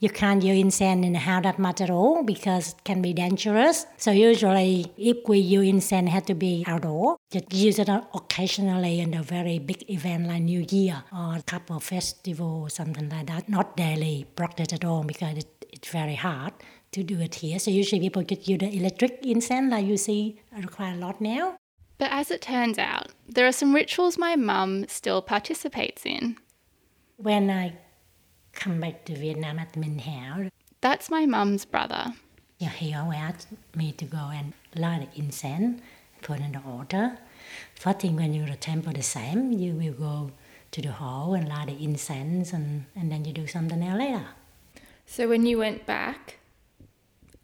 you 0.00 0.10
can't 0.10 0.42
use 0.42 0.58
incense 0.58 1.06
in 1.06 1.12
the 1.12 1.18
house 1.18 1.44
that 1.44 1.58
much 1.58 1.80
at 1.80 1.90
all 1.90 2.22
because 2.22 2.72
it 2.72 2.84
can 2.84 3.00
be 3.00 3.12
dangerous. 3.12 3.86
So 3.96 4.10
usually, 4.10 4.92
if 4.96 5.18
we 5.28 5.38
use 5.38 5.66
incense, 5.68 6.08
it 6.08 6.10
has 6.10 6.22
to 6.24 6.34
be 6.34 6.64
outdoor. 6.66 7.16
Just 7.30 7.52
use 7.52 7.78
it 7.78 7.88
occasionally 7.88 9.00
in 9.00 9.14
a 9.14 9.22
very 9.22 9.58
big 9.58 9.88
event 9.90 10.28
like 10.28 10.42
New 10.42 10.64
Year 10.68 11.04
or 11.12 11.36
a 11.36 11.42
couple 11.42 11.76
of 11.76 11.84
festival 11.84 12.62
or 12.62 12.70
something 12.70 13.08
like 13.08 13.26
that. 13.26 13.48
Not 13.48 13.76
daily 13.76 14.26
practice 14.36 14.72
at 14.72 14.84
all 14.84 15.04
because 15.04 15.38
it, 15.38 15.66
it's 15.72 15.88
very 15.88 16.14
hard 16.16 16.52
to 16.92 17.02
do 17.02 17.20
it 17.20 17.36
here. 17.36 17.58
So 17.58 17.70
usually 17.70 18.00
people 18.00 18.22
just 18.22 18.48
use 18.48 18.58
the 18.58 18.74
electric 18.76 19.24
incense 19.24 19.70
like 19.70 19.86
you 19.86 19.96
see 19.96 20.40
quite 20.70 20.92
a 20.92 20.96
lot 20.96 21.20
now. 21.20 21.56
But 21.98 22.10
as 22.10 22.30
it 22.30 22.42
turns 22.42 22.78
out, 22.78 23.08
there 23.28 23.46
are 23.46 23.52
some 23.52 23.74
rituals 23.74 24.18
my 24.18 24.36
mum 24.36 24.86
still 24.88 25.22
participates 25.22 26.04
in. 26.04 26.36
When 27.16 27.50
I 27.50 27.74
come 28.54 28.80
back 28.80 29.04
to 29.06 29.14
Vietnam 29.16 29.58
at 29.58 29.72
Minh 29.72 30.00
Hao, 30.00 30.50
That's 30.80 31.10
my 31.10 31.26
mum's 31.26 31.64
brother. 31.64 32.14
yeah, 32.58 32.68
he 32.70 32.94
always 32.94 33.18
asked 33.18 33.48
me 33.74 33.92
to 33.92 34.04
go 34.04 34.30
and 34.32 34.52
light 34.74 35.08
the 35.12 35.18
incense, 35.20 35.80
put 36.22 36.40
in 36.40 36.52
the 36.52 36.60
altar. 36.66 37.18
First 37.74 38.00
thing 38.00 38.16
when 38.16 38.34
at 38.42 38.50
the 38.50 38.56
temple, 38.56 38.92
the 38.92 39.02
same, 39.02 39.52
you 39.52 39.72
will 39.74 39.92
go 39.92 40.30
to 40.70 40.82
the 40.82 40.92
hall 40.92 41.34
and 41.34 41.48
light 41.48 41.66
the 41.68 41.84
incense, 41.84 42.52
and, 42.52 42.84
and 42.96 43.10
then 43.12 43.24
you 43.24 43.32
do 43.32 43.46
something 43.46 43.82
else 43.82 43.98
later. 43.98 44.26
So 45.06 45.28
when 45.28 45.44
you 45.46 45.58
went 45.58 45.84
back, 45.86 46.38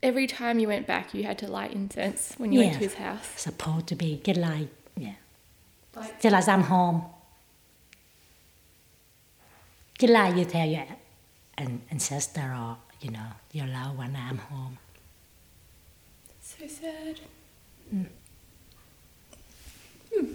every 0.02 0.26
time 0.26 0.59
you 0.59 0.69
went 0.69 0.87
back, 0.87 1.12
you 1.14 1.25
had 1.25 1.38
to 1.38 1.47
light 1.47 1.73
incense 1.73 2.35
when 2.38 2.52
you 2.52 2.61
went 2.61 2.75
to 2.75 2.79
his 2.81 2.95
house. 2.95 3.26
Supposed 3.37 3.87
to 3.88 3.95
be 3.97 4.17
get 4.23 4.37
like, 4.37 4.69
yeah. 4.97 5.14
Just 6.21 6.33
like 6.33 6.49
I'm 6.49 6.62
home. 6.62 7.05
Just 9.99 10.12
like 10.12 10.37
you 10.37 10.45
tell 10.47 10.67
your 10.67 10.87
an- 11.61 11.83
ancestor 11.90 12.52
or, 12.62 12.76
you 13.00 13.11
know, 13.11 13.31
your 13.52 13.67
loved 13.67 13.99
one, 13.99 14.17
I'm 14.17 14.38
home. 14.38 14.79
So 16.40 16.67
sad. 16.67 17.21
Mm. 17.95 18.07
Hmm. 20.14 20.33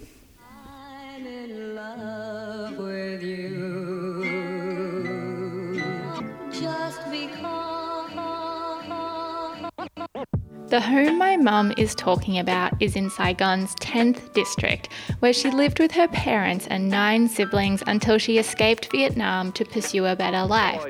The 10.69 10.81
home 10.81 11.19
my 11.19 11.37
mum 11.37 11.73
is 11.77 11.93
talking 11.93 12.39
about 12.39 12.73
is 12.81 12.95
in 12.95 13.11
Saigon's 13.11 13.75
10th 13.75 14.33
district, 14.33 14.89
where 15.19 15.31
she 15.31 15.51
lived 15.51 15.79
with 15.79 15.91
her 15.91 16.07
parents 16.07 16.65
and 16.65 16.89
nine 16.89 17.27
siblings 17.27 17.83
until 17.85 18.17
she 18.17 18.39
escaped 18.39 18.91
Vietnam 18.91 19.51
to 19.51 19.63
pursue 19.63 20.07
a 20.07 20.15
better 20.15 20.43
life. 20.43 20.83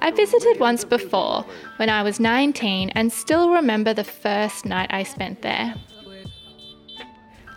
I 0.00 0.12
visited 0.12 0.60
once 0.60 0.84
before, 0.84 1.44
when 1.76 1.90
I 1.90 2.04
was 2.04 2.20
19, 2.20 2.90
and 2.90 3.12
still 3.12 3.50
remember 3.50 3.92
the 3.92 4.04
first 4.04 4.64
night 4.64 4.90
I 4.92 5.02
spent 5.02 5.42
there. 5.42 5.74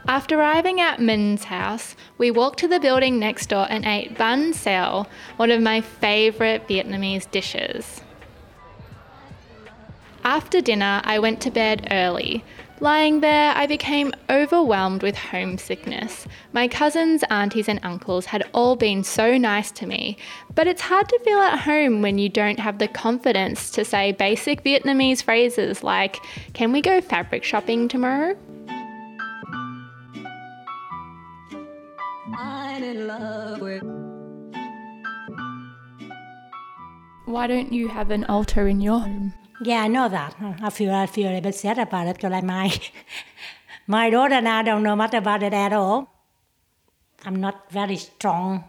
After 0.07 0.39
arriving 0.39 0.81
at 0.81 0.99
Min's 0.99 1.43
house, 1.43 1.95
we 2.17 2.31
walked 2.31 2.59
to 2.59 2.67
the 2.67 2.79
building 2.79 3.19
next 3.19 3.47
door 3.47 3.67
and 3.69 3.85
ate 3.85 4.17
bun 4.17 4.53
sao, 4.53 5.05
one 5.37 5.51
of 5.51 5.61
my 5.61 5.81
favourite 5.81 6.67
Vietnamese 6.67 7.29
dishes. 7.29 8.01
After 10.25 10.59
dinner, 10.59 11.01
I 11.03 11.19
went 11.19 11.39
to 11.41 11.51
bed 11.51 11.87
early. 11.91 12.43
Lying 12.79 13.19
there, 13.19 13.53
I 13.55 13.67
became 13.67 14.11
overwhelmed 14.27 15.03
with 15.03 15.15
homesickness. 15.15 16.27
My 16.51 16.67
cousins, 16.67 17.23
aunties, 17.29 17.69
and 17.69 17.79
uncles 17.83 18.25
had 18.25 18.43
all 18.51 18.75
been 18.75 19.03
so 19.03 19.37
nice 19.37 19.69
to 19.73 19.85
me, 19.85 20.17
but 20.55 20.65
it's 20.65 20.81
hard 20.81 21.07
to 21.09 21.19
feel 21.19 21.37
at 21.37 21.59
home 21.59 22.01
when 22.01 22.17
you 22.17 22.27
don't 22.27 22.59
have 22.59 22.79
the 22.79 22.87
confidence 22.87 23.69
to 23.71 23.85
say 23.85 24.13
basic 24.13 24.63
Vietnamese 24.63 25.21
phrases 25.21 25.83
like, 25.83 26.17
Can 26.53 26.71
we 26.71 26.81
go 26.81 27.01
fabric 27.01 27.43
shopping 27.43 27.87
tomorrow? 27.87 28.35
Why 37.25 37.45
don't 37.45 37.71
you 37.71 37.89
have 37.89 38.09
an 38.09 38.25
altar 38.25 38.67
in 38.67 38.81
your 38.81 38.99
home? 38.99 39.33
Yeah, 39.61 39.83
I 39.83 39.87
know 39.87 40.09
that. 40.09 40.35
I 40.61 40.69
feel 40.69 40.93
I 40.93 41.05
feel 41.05 41.29
a 41.29 41.39
bit 41.41 41.55
sad 41.55 41.77
about 41.77 42.07
it 42.07 42.15
because 42.17 42.31
like 42.31 42.43
my 42.43 42.73
my 43.87 44.09
daughter 44.09 44.35
and 44.35 44.47
I 44.47 44.63
don't 44.63 44.83
know 44.83 44.95
much 44.95 45.13
about 45.13 45.43
it 45.43 45.53
at 45.53 45.71
all. 45.71 46.11
I'm 47.25 47.37
not 47.37 47.71
very 47.71 47.95
strong 47.97 48.65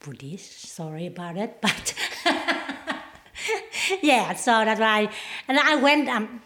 Buddhist. 0.00 0.68
Sorry 0.68 1.06
about 1.06 1.36
it, 1.36 1.58
but 1.60 1.94
yeah. 4.02 4.34
So 4.34 4.64
that's 4.64 4.80
why. 4.80 5.08
And 5.48 5.58
I 5.58 5.76
went. 5.76 6.08
Um, 6.08 6.40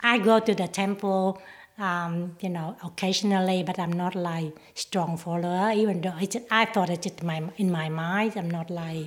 I 0.00 0.18
go 0.18 0.40
to 0.40 0.54
the 0.54 0.68
temple. 0.68 1.40
Um, 1.78 2.36
you 2.40 2.50
know, 2.50 2.76
occasionally, 2.84 3.62
but 3.62 3.78
I'm 3.78 3.92
not 3.92 4.14
like 4.14 4.54
strong 4.74 5.16
follower. 5.16 5.72
Even 5.72 6.02
though 6.02 6.14
it's, 6.20 6.36
I 6.50 6.66
thought 6.66 6.90
it's 6.90 7.06
just 7.06 7.22
my 7.22 7.42
in 7.56 7.70
my 7.72 7.88
mind. 7.88 8.36
I'm 8.36 8.50
not 8.50 8.68
like 8.70 9.06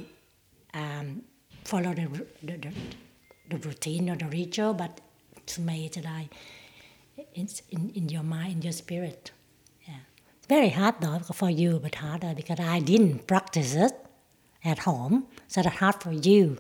um, 0.74 1.22
follow 1.64 1.94
the, 1.94 2.08
the, 2.42 2.58
the 2.58 2.58
the 2.58 2.72
routine 3.58 4.10
or 4.10 4.16
the 4.16 4.26
ritual, 4.26 4.74
but 4.74 5.02
to 5.46 5.62
me 5.62 5.86
it's 5.86 5.98
like 5.98 6.34
it's 7.34 7.62
in, 7.70 7.92
in 7.96 8.10
your 8.10 8.24
mind, 8.24 8.54
in 8.54 8.62
your 8.62 8.72
spirit. 8.72 9.32
Yeah. 9.88 10.04
Very 10.50 10.70
hard 10.70 10.96
though 11.02 11.20
for 11.20 11.50
you, 11.50 11.80
but 11.82 11.96
harder 11.96 12.34
because 12.36 12.60
I 12.60 12.80
didn't 12.80 13.28
practice 13.28 13.76
it 13.76 13.94
at 14.64 14.80
home. 14.80 15.28
So 15.48 15.62
it's 15.62 15.70
hard 15.70 16.02
for 16.02 16.12
you 16.12 16.58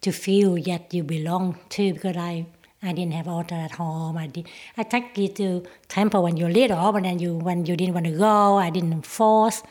to 0.00 0.12
feel 0.12 0.54
that 0.64 0.94
you 0.94 1.02
belong 1.02 1.58
to 1.70 1.92
because 1.92 2.16
I 2.16 2.46
I 2.82 2.92
didn't 2.92 3.12
have 3.12 3.28
altar 3.28 3.56
at 3.56 3.72
home. 3.72 4.16
I 4.16 4.26
did 4.26 4.48
I 4.76 4.84
take 4.84 5.18
you 5.18 5.28
to 5.28 5.62
temple 5.88 6.22
when 6.22 6.36
you're 6.36 6.50
little, 6.50 6.92
but 6.92 7.02
then 7.02 7.18
you 7.18 7.34
when 7.34 7.66
you 7.66 7.76
didn't 7.76 7.94
want 7.94 8.06
to 8.06 8.12
go, 8.12 8.56
I 8.56 8.70
didn't 8.70 9.04
force. 9.06 9.62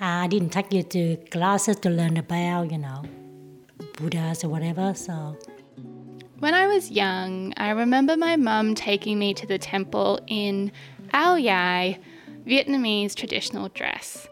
I 0.00 0.26
didn't 0.28 0.50
take 0.50 0.72
you 0.72 0.82
to 0.84 1.16
classes 1.30 1.76
to 1.76 1.90
learn 1.90 2.16
about, 2.16 2.70
you 2.70 2.78
know, 2.78 3.02
Buddhas 3.96 4.44
or 4.44 4.48
whatever. 4.48 4.94
So 4.94 5.36
When 6.40 6.54
I 6.54 6.68
was 6.68 6.92
young, 6.92 7.52
I 7.56 7.70
remember 7.70 8.16
my 8.16 8.36
mum 8.36 8.76
taking 8.76 9.18
me 9.18 9.34
to 9.34 9.46
the 9.46 9.58
temple 9.58 10.20
in 10.28 10.70
Ao 11.12 11.36
Dai, 11.36 11.98
Vietnamese 12.46 13.16
traditional 13.16 13.68
dress. 13.70 14.28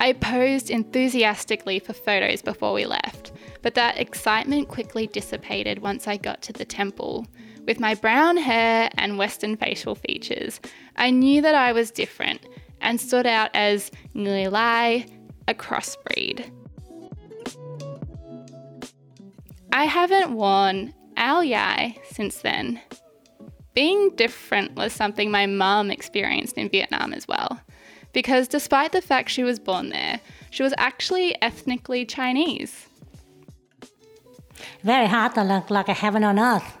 I 0.00 0.12
posed 0.12 0.70
enthusiastically 0.70 1.78
for 1.78 1.94
photos 1.94 2.42
before 2.42 2.74
we 2.74 2.84
left, 2.84 3.32
but 3.62 3.76
that 3.76 3.96
excitement 3.96 4.68
quickly 4.68 5.06
dissipated 5.06 5.78
once 5.78 6.06
I 6.06 6.18
got 6.18 6.42
to 6.42 6.52
the 6.52 6.66
temple. 6.66 7.26
With 7.66 7.80
my 7.80 7.94
brown 7.94 8.36
hair 8.36 8.90
and 8.98 9.16
Western 9.16 9.56
facial 9.56 9.94
features, 9.94 10.60
I 10.96 11.08
knew 11.08 11.40
that 11.40 11.54
I 11.54 11.72
was 11.72 11.90
different 11.90 12.46
and 12.82 13.00
stood 13.00 13.26
out 13.26 13.48
as 13.54 13.90
người 14.14 14.50
lai, 14.50 15.06
a 15.48 15.54
crossbreed. 15.54 16.50
I 19.74 19.86
haven't 19.86 20.30
worn 20.30 20.94
Ao 21.16 21.42
Dai 21.42 21.96
since 22.12 22.42
then. 22.42 22.80
Being 23.74 24.14
different 24.14 24.76
was 24.76 24.92
something 24.92 25.32
my 25.32 25.46
mum 25.46 25.90
experienced 25.90 26.56
in 26.56 26.68
Vietnam 26.68 27.12
as 27.12 27.26
well, 27.26 27.60
because 28.12 28.46
despite 28.46 28.92
the 28.92 29.02
fact 29.02 29.30
she 29.30 29.42
was 29.42 29.58
born 29.58 29.88
there, 29.88 30.20
she 30.50 30.62
was 30.62 30.74
actually 30.78 31.34
ethnically 31.42 32.06
Chinese. 32.06 32.86
very 34.84 35.06
hard 35.06 35.34
to 35.34 35.42
look 35.42 35.70
like 35.70 35.88
a 35.88 35.92
heaven 35.92 36.22
on 36.22 36.38
earth. 36.38 36.78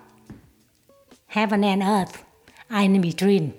Heaven 1.26 1.64
and 1.64 1.82
earth 1.82 2.24
are 2.70 2.82
in 2.82 3.00
between. 3.00 3.54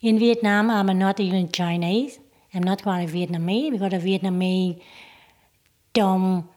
In 0.00 0.18
Vietnam, 0.18 0.70
I'm 0.70 0.98
not 0.98 1.20
even 1.20 1.52
Chinese. 1.52 2.18
I'm 2.54 2.62
not 2.62 2.82
quite 2.82 3.02
a 3.02 3.12
Vietnamese 3.12 3.72
because 3.72 3.90
the 3.90 3.98
Vietnamese 3.98 4.80
don't 5.92 6.48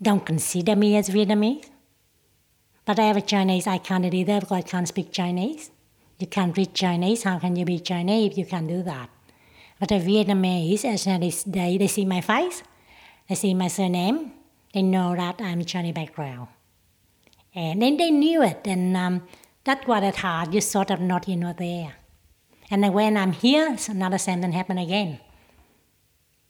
don't 0.00 0.24
consider 0.24 0.76
me 0.76 0.96
as 0.96 1.10
Vietnamese. 1.10 1.68
But 2.84 2.98
I 2.98 3.04
have 3.04 3.16
a 3.16 3.20
Chinese, 3.20 3.66
I 3.66 3.78
can't 3.78 4.12
either 4.12 4.40
because 4.40 4.58
I 4.58 4.62
can't 4.62 4.88
speak 4.88 5.12
Chinese. 5.12 5.70
You 6.18 6.26
can't 6.26 6.56
read 6.56 6.74
Chinese, 6.74 7.22
how 7.22 7.38
can 7.38 7.56
you 7.56 7.64
be 7.64 7.78
Chinese 7.78 8.32
if 8.32 8.38
you 8.38 8.46
can't 8.46 8.68
do 8.68 8.82
that? 8.82 9.08
But 9.78 9.88
the 9.88 9.96
Vietnamese, 9.96 10.84
as 10.84 11.02
soon 11.02 11.20
they, 11.20 11.78
they 11.78 11.86
see 11.86 12.04
my 12.04 12.20
face, 12.20 12.62
they 13.28 13.34
see 13.34 13.54
my 13.54 13.68
surname, 13.68 14.32
they 14.74 14.82
know 14.82 15.16
that 15.16 15.40
I'm 15.40 15.64
Chinese 15.64 15.94
background. 15.94 16.48
And 17.54 17.80
then 17.80 17.96
they 17.96 18.10
knew 18.10 18.42
it, 18.42 18.60
and 18.64 18.96
um, 18.96 19.22
that's 19.64 19.86
why 19.86 20.00
it's 20.00 20.18
hard, 20.18 20.54
you 20.54 20.60
sort 20.60 20.90
of 20.90 21.00
not 21.00 21.24
here 21.24 21.36
nor 21.36 21.54
there. 21.54 21.94
And 22.70 22.84
then 22.84 22.92
when 22.92 23.16
I'm 23.16 23.32
here, 23.32 23.76
another 23.88 24.18
same 24.18 24.42
thing 24.42 24.52
happen 24.52 24.78
again. 24.78 25.20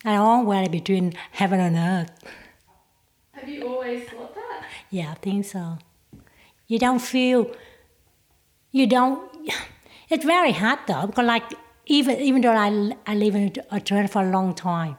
I 0.05 0.17
always 0.17 0.69
between 0.69 1.15
heaven 1.33 1.61
and 1.61 1.77
earth. 1.77 2.25
Have 3.41 3.49
you 3.49 3.67
always 3.67 4.07
thought 4.09 4.35
that? 4.35 4.65
Yeah, 4.91 5.13
I 5.13 5.15
think 5.15 5.47
so. 5.47 5.79
You 6.67 6.79
don't 6.79 6.99
feel, 6.99 7.51
you 8.71 8.87
don't, 8.87 9.31
it's 10.11 10.25
very 10.25 10.53
hard 10.53 10.81
though, 10.87 11.07
because 11.07 11.25
like, 11.25 11.45
even, 11.87 12.21
even 12.21 12.43
though 12.43 12.53
I, 12.53 12.93
I 13.07 13.15
live 13.15 13.35
in 13.35 13.53
Australia 13.73 14.09
for 14.09 14.23
a 14.23 14.31
long 14.31 14.55
time, 14.55 14.99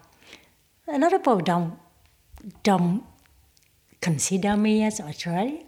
a 0.88 0.98
lot 0.98 1.14
of 1.14 1.22
people 1.22 1.40
don't, 1.40 1.78
don't 2.64 3.04
consider 4.02 4.58
me 4.58 4.84
as 4.84 5.00
Australian. 5.00 5.64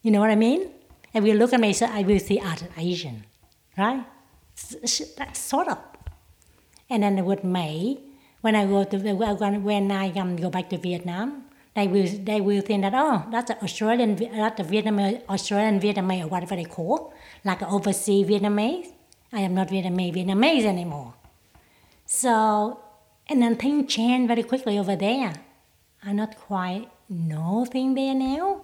You 0.00 0.10
know 0.12 0.20
what 0.20 0.30
I 0.30 0.36
mean? 0.36 0.70
If 1.12 1.24
you 1.24 1.34
look 1.34 1.52
at 1.52 1.60
me, 1.60 1.74
so 1.74 1.86
I 1.86 2.02
will 2.02 2.18
see 2.18 2.40
as 2.40 2.64
Asian, 2.76 3.24
right? 3.76 4.04
That's 4.80 5.38
sort 5.38 5.68
of. 5.68 5.78
And 6.88 7.02
then 7.02 7.24
with 7.24 7.44
me, 7.44 8.00
when 8.40 8.56
I 8.56 8.66
go 8.66 8.82
to 8.84 8.96
when 8.98 9.92
I 9.92 10.08
go 10.10 10.50
back 10.50 10.70
to 10.70 10.78
Vietnam, 10.78 11.41
they 11.74 11.86
will 11.86 12.06
they 12.24 12.40
will 12.40 12.60
think 12.60 12.82
that 12.82 12.92
oh 12.94 13.24
that's 13.30 13.50
an 13.50 13.56
Australian 13.62 14.16
that's 14.16 14.60
a 14.60 14.64
Vietnamese 14.64 15.26
Australian 15.28 15.80
Vietnamese 15.80 16.24
or 16.24 16.28
whatever 16.28 16.56
they 16.56 16.64
call 16.64 17.12
like 17.44 17.62
overseas 17.62 18.26
Vietnamese. 18.26 18.92
I 19.32 19.40
am 19.40 19.54
not 19.54 19.68
Vietnamese 19.68 20.14
Vietnamese 20.14 20.64
anymore. 20.64 21.14
So 22.06 22.80
and 23.28 23.42
then 23.42 23.56
things 23.56 23.92
change 23.92 24.28
very 24.28 24.42
quickly 24.42 24.78
over 24.78 24.96
there. 24.96 25.32
I'm 26.04 26.16
not 26.16 26.36
quite 26.36 26.88
know 27.08 27.64
thing 27.64 27.94
there 27.94 28.14
now, 28.14 28.62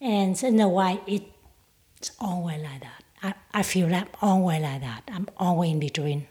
and 0.00 0.38
so 0.38 0.48
in 0.48 0.60
a 0.60 0.68
way 0.68 1.00
it's 1.06 2.12
always 2.20 2.62
like 2.62 2.80
that. 2.80 3.04
I, 3.22 3.34
I 3.52 3.62
feel 3.62 3.88
like 3.88 4.08
always 4.20 4.60
like 4.60 4.82
that. 4.82 5.02
I'm 5.12 5.28
always 5.38 5.72
in 5.72 5.80
between. 5.80 6.26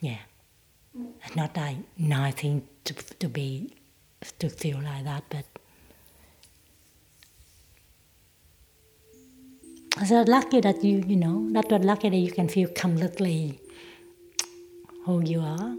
Yeah. 0.00 0.18
It's 1.24 1.36
not 1.36 1.56
like 1.56 1.76
nothing 1.96 2.66
to, 2.84 2.94
to 2.94 3.28
be 3.28 3.75
to 4.32 4.48
feel 4.48 4.80
like 4.80 5.04
that, 5.04 5.24
but 5.30 5.44
so 10.06 10.22
lucky 10.22 10.60
that 10.60 10.84
you 10.84 11.02
you 11.06 11.16
know 11.16 11.48
that 11.52 11.70
was 11.70 11.84
lucky 11.84 12.10
that 12.10 12.16
you 12.16 12.30
can 12.30 12.48
feel 12.48 12.68
completely 12.68 13.60
who 15.04 15.22
you 15.22 15.40
are. 15.40 15.76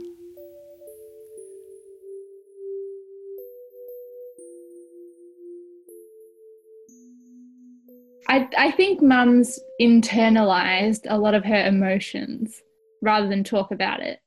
I, 8.29 8.49
I 8.57 8.71
think 8.71 9.01
mum's 9.01 9.59
internalized 9.79 11.05
a 11.07 11.17
lot 11.17 11.33
of 11.33 11.45
her 11.45 11.65
emotions 11.65 12.61
rather 13.01 13.27
than 13.27 13.43
talk 13.43 13.71
about 13.71 14.01
it. 14.01 14.19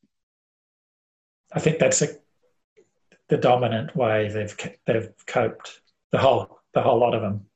I 1.52 1.60
think 1.60 1.78
that's 1.78 2.00
a, 2.00 2.08
the 3.30 3.38
dominant 3.38 3.96
way 3.96 4.28
they've 4.28 4.54
they've 4.86 5.10
coped. 5.26 5.80
The 6.10 6.18
whole 6.18 6.60
the 6.74 6.82
whole 6.82 6.98
lot 6.98 7.14
of 7.14 7.22
them. 7.22 7.46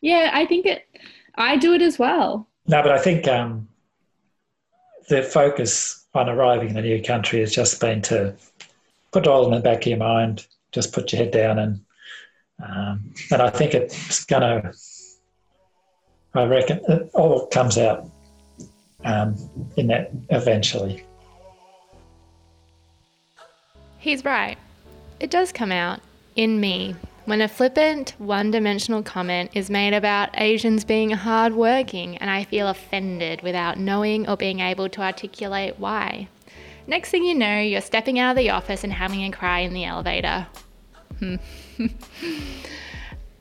yeah, 0.00 0.30
I 0.32 0.46
think 0.46 0.64
it, 0.64 0.86
I 1.34 1.56
do 1.56 1.74
it 1.74 1.82
as 1.82 1.98
well. 1.98 2.48
No, 2.66 2.82
but 2.82 2.92
I 2.92 2.98
think 2.98 3.28
um, 3.28 3.68
the 5.08 5.22
focus 5.22 6.06
on 6.14 6.28
arriving 6.28 6.70
in 6.70 6.76
a 6.76 6.82
new 6.82 7.02
country 7.02 7.40
has 7.40 7.52
just 7.52 7.80
been 7.80 8.02
to 8.02 8.34
put 9.12 9.26
all 9.26 9.44
in 9.46 9.52
the 9.52 9.60
back 9.60 9.82
of 9.82 9.86
your 9.86 9.98
mind. 9.98 10.46
Just 10.72 10.92
put 10.92 11.12
your 11.12 11.22
head 11.22 11.32
down 11.32 11.58
and 11.58 11.80
um, 12.62 13.12
and 13.30 13.42
I 13.42 13.50
think 13.50 13.74
it's 13.74 14.24
going 14.24 14.42
to. 14.42 14.72
I 16.34 16.44
reckon 16.44 16.80
it 16.88 17.10
all 17.14 17.46
comes 17.46 17.78
out 17.78 18.08
um, 19.04 19.34
in 19.76 19.88
that 19.88 20.10
eventually. 20.30 21.04
He's 24.08 24.24
right. 24.24 24.56
It 25.20 25.30
does 25.30 25.52
come 25.52 25.70
out 25.70 26.00
in 26.34 26.60
me 26.60 26.96
when 27.26 27.42
a 27.42 27.46
flippant, 27.46 28.14
one 28.16 28.50
dimensional 28.50 29.02
comment 29.02 29.50
is 29.52 29.68
made 29.68 29.92
about 29.92 30.30
Asians 30.40 30.82
being 30.82 31.10
hardworking 31.10 32.16
and 32.16 32.30
I 32.30 32.44
feel 32.44 32.68
offended 32.68 33.42
without 33.42 33.78
knowing 33.78 34.26
or 34.26 34.38
being 34.38 34.60
able 34.60 34.88
to 34.88 35.02
articulate 35.02 35.78
why. 35.78 36.28
Next 36.86 37.10
thing 37.10 37.22
you 37.22 37.34
know, 37.34 37.60
you're 37.60 37.82
stepping 37.82 38.18
out 38.18 38.30
of 38.30 38.38
the 38.38 38.48
office 38.48 38.82
and 38.82 38.94
having 38.94 39.24
a 39.24 39.30
cry 39.30 39.58
in 39.58 39.74
the 39.74 39.84
elevator. 39.84 40.46
Hmm. 41.18 41.36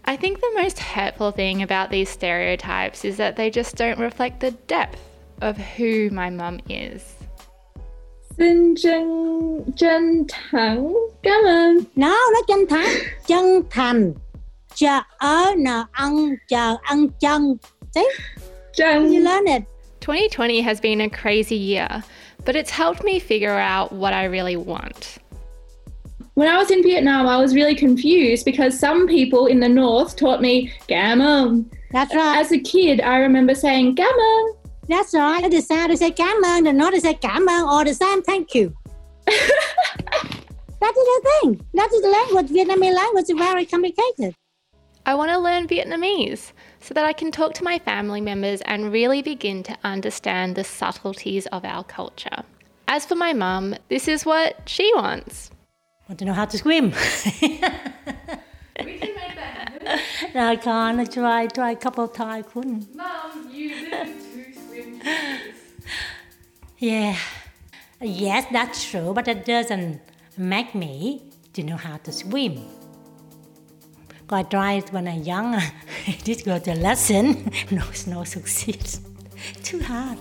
I 0.03 0.17
think 0.17 0.41
the 0.41 0.51
most 0.56 0.80
hurtful 0.80 1.32
thing 1.32 1.62
about 1.62 1.91
these 1.91 2.10
stereotypes 2.10 3.06
is 3.06 3.15
that 3.15 3.38
they 3.38 3.49
just 3.49 3.77
don't 3.77 3.99
reflect 3.99 4.41
the 4.41 4.51
depth 4.51 4.99
of 5.39 5.56
who 5.56 6.10
my 6.10 6.30
mum 6.30 6.60
is. 6.67 7.16
Xin 8.38 8.76
chân 8.76 9.04
chân 9.78 10.26
thẳng 10.30 10.93
cảm 11.23 11.43
ơn. 11.45 11.78
No, 11.95 12.15
nó 12.34 12.41
chân 12.47 12.67
thành, 12.69 12.89
chân 13.28 13.63
thành. 13.69 14.13
Chờ 14.76 15.00
ở 15.17 15.45
nờ 15.58 15.86
ăn, 15.91 16.36
chờ 16.47 16.76
ăn 16.84 17.08
chân. 17.19 17.58
See? 17.95 18.04
Chân. 18.73 19.04
You 19.04 19.23
learn 19.23 19.45
it. 19.45 19.62
2020 20.08 20.62
has 20.62 20.80
been 20.82 21.02
a 21.02 21.10
crazy 21.10 21.56
year, 21.56 22.04
but 22.45 22.56
it's 22.56 22.69
helped 22.69 23.04
me 23.04 23.19
figure 23.19 23.60
out 23.60 23.91
what 23.91 24.13
I 24.13 24.28
really 24.28 24.56
want. 24.56 25.19
When 26.36 26.47
I 26.47 26.58
was 26.58 26.69
in 26.69 26.84
Vietnam, 26.84 27.28
I 27.28 27.38
was 27.38 27.56
really 27.56 27.76
confused 27.76 28.45
because 28.45 28.80
some 28.80 29.08
people 29.08 29.47
in 29.47 29.60
the 29.60 29.69
north 29.69 30.15
taught 30.15 30.41
me 30.41 30.71
cảm 30.88 31.21
ơn. 31.21 31.65
That's 31.91 32.13
right. 32.13 32.38
As 32.38 32.52
a 32.52 32.60
kid, 32.60 33.02
I 33.02 33.17
remember 33.17 33.56
saying 33.56 33.95
cảm 33.95 34.19
ơn. 34.19 34.66
That's 34.88 35.13
right. 35.13 35.43
At 35.43 35.52
the 35.52 35.62
south, 35.62 35.89
they 35.89 35.95
say 35.95 36.12
cảm 36.12 36.43
ơn. 36.43 36.63
The 36.63 36.73
north, 36.73 36.93
they 36.93 37.00
say 37.00 37.13
cảm 37.13 37.45
ơn 37.47 37.67
or 37.67 37.84
the 37.86 37.93
same 37.93 38.21
thank 38.23 38.56
you. 38.56 38.73
that 39.26 40.93
is 40.97 41.08
the 41.13 41.21
thing. 41.41 41.65
That 41.73 41.91
is 41.93 42.02
the 42.02 42.10
language. 42.10 42.50
Vietnamese 42.50 42.95
language 42.95 43.30
is 43.30 43.38
very 43.38 43.65
complicated. 43.65 44.36
I 45.06 45.15
want 45.15 45.32
to 45.32 45.38
learn 45.38 45.67
Vietnamese 45.67 46.52
so 46.80 46.93
that 46.93 47.06
I 47.06 47.13
can 47.13 47.32
talk 47.32 47.54
to 47.56 47.63
my 47.63 47.80
family 47.80 48.21
members 48.21 48.62
and 48.62 48.91
really 48.91 49.21
begin 49.21 49.63
to 49.63 49.78
understand 49.84 50.56
the 50.56 50.63
subtleties 50.63 51.45
of 51.47 51.63
our 51.63 51.84
culture. 51.84 52.43
As 52.89 53.06
for 53.06 53.15
my 53.15 53.34
mum, 53.34 53.76
this 53.89 54.08
is 54.08 54.26
what 54.26 54.62
she 54.65 54.91
wants. 54.95 55.52
Want 56.08 56.19
to 56.19 56.26
know 56.26 56.34
how 56.34 56.45
to 56.45 56.58
swim? 56.58 56.93
We 58.86 59.00
can 59.00 59.15
make 59.15 59.36
that 59.36 59.82
happen. 59.82 60.38
I 60.38 60.56
can't. 60.56 61.00
I 61.00 61.06
tried, 61.06 61.54
tried 61.54 61.78
a 61.78 61.80
couple 61.80 62.04
of 62.04 62.13
times, 62.13 62.45
couldn't. 62.54 62.95
Yeah. 66.80 67.18
Yes, 68.02 68.46
that's 68.52 68.90
true, 68.90 69.13
but 69.13 69.28
it 69.28 69.46
doesn't 69.46 70.00
make 70.38 70.76
me 70.76 71.32
to 71.54 71.63
know 71.63 71.78
how 71.78 71.98
to 71.98 72.12
swim. 72.12 72.63
I 74.30 74.44
tried 74.44 74.90
when 74.92 75.08
I'm 75.08 75.24
young. 75.24 75.56
I 76.08 76.18
did 76.24 76.44
go 76.46 76.60
to 76.60 76.76
lesson. 76.76 77.52
No, 77.72 77.84
no 78.08 78.24
succeed. 78.24 78.86
Too 79.63 79.82
hard. 79.82 80.20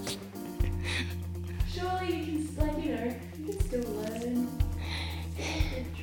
Surely 1.72 2.16
you 2.16 2.48
can, 2.48 2.56
like, 2.56 2.84
you 2.84 2.94
know, 2.94 3.14
you 3.38 3.52
can 3.52 3.60
still 3.60 3.92
learn. 3.92 4.48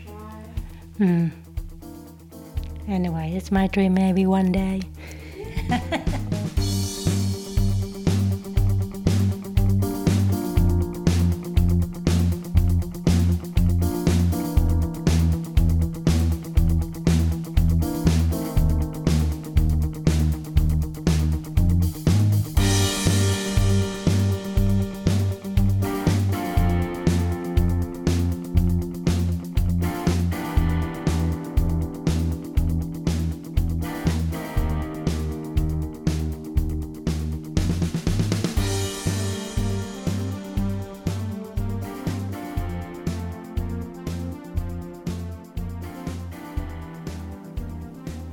try. 0.05 0.43
Hmm. 0.97 1.27
Anyway, 2.87 3.33
it's 3.35 3.51
my 3.51 3.67
dream 3.67 3.93
maybe 3.93 4.25
one 4.25 4.51
day. 4.51 4.81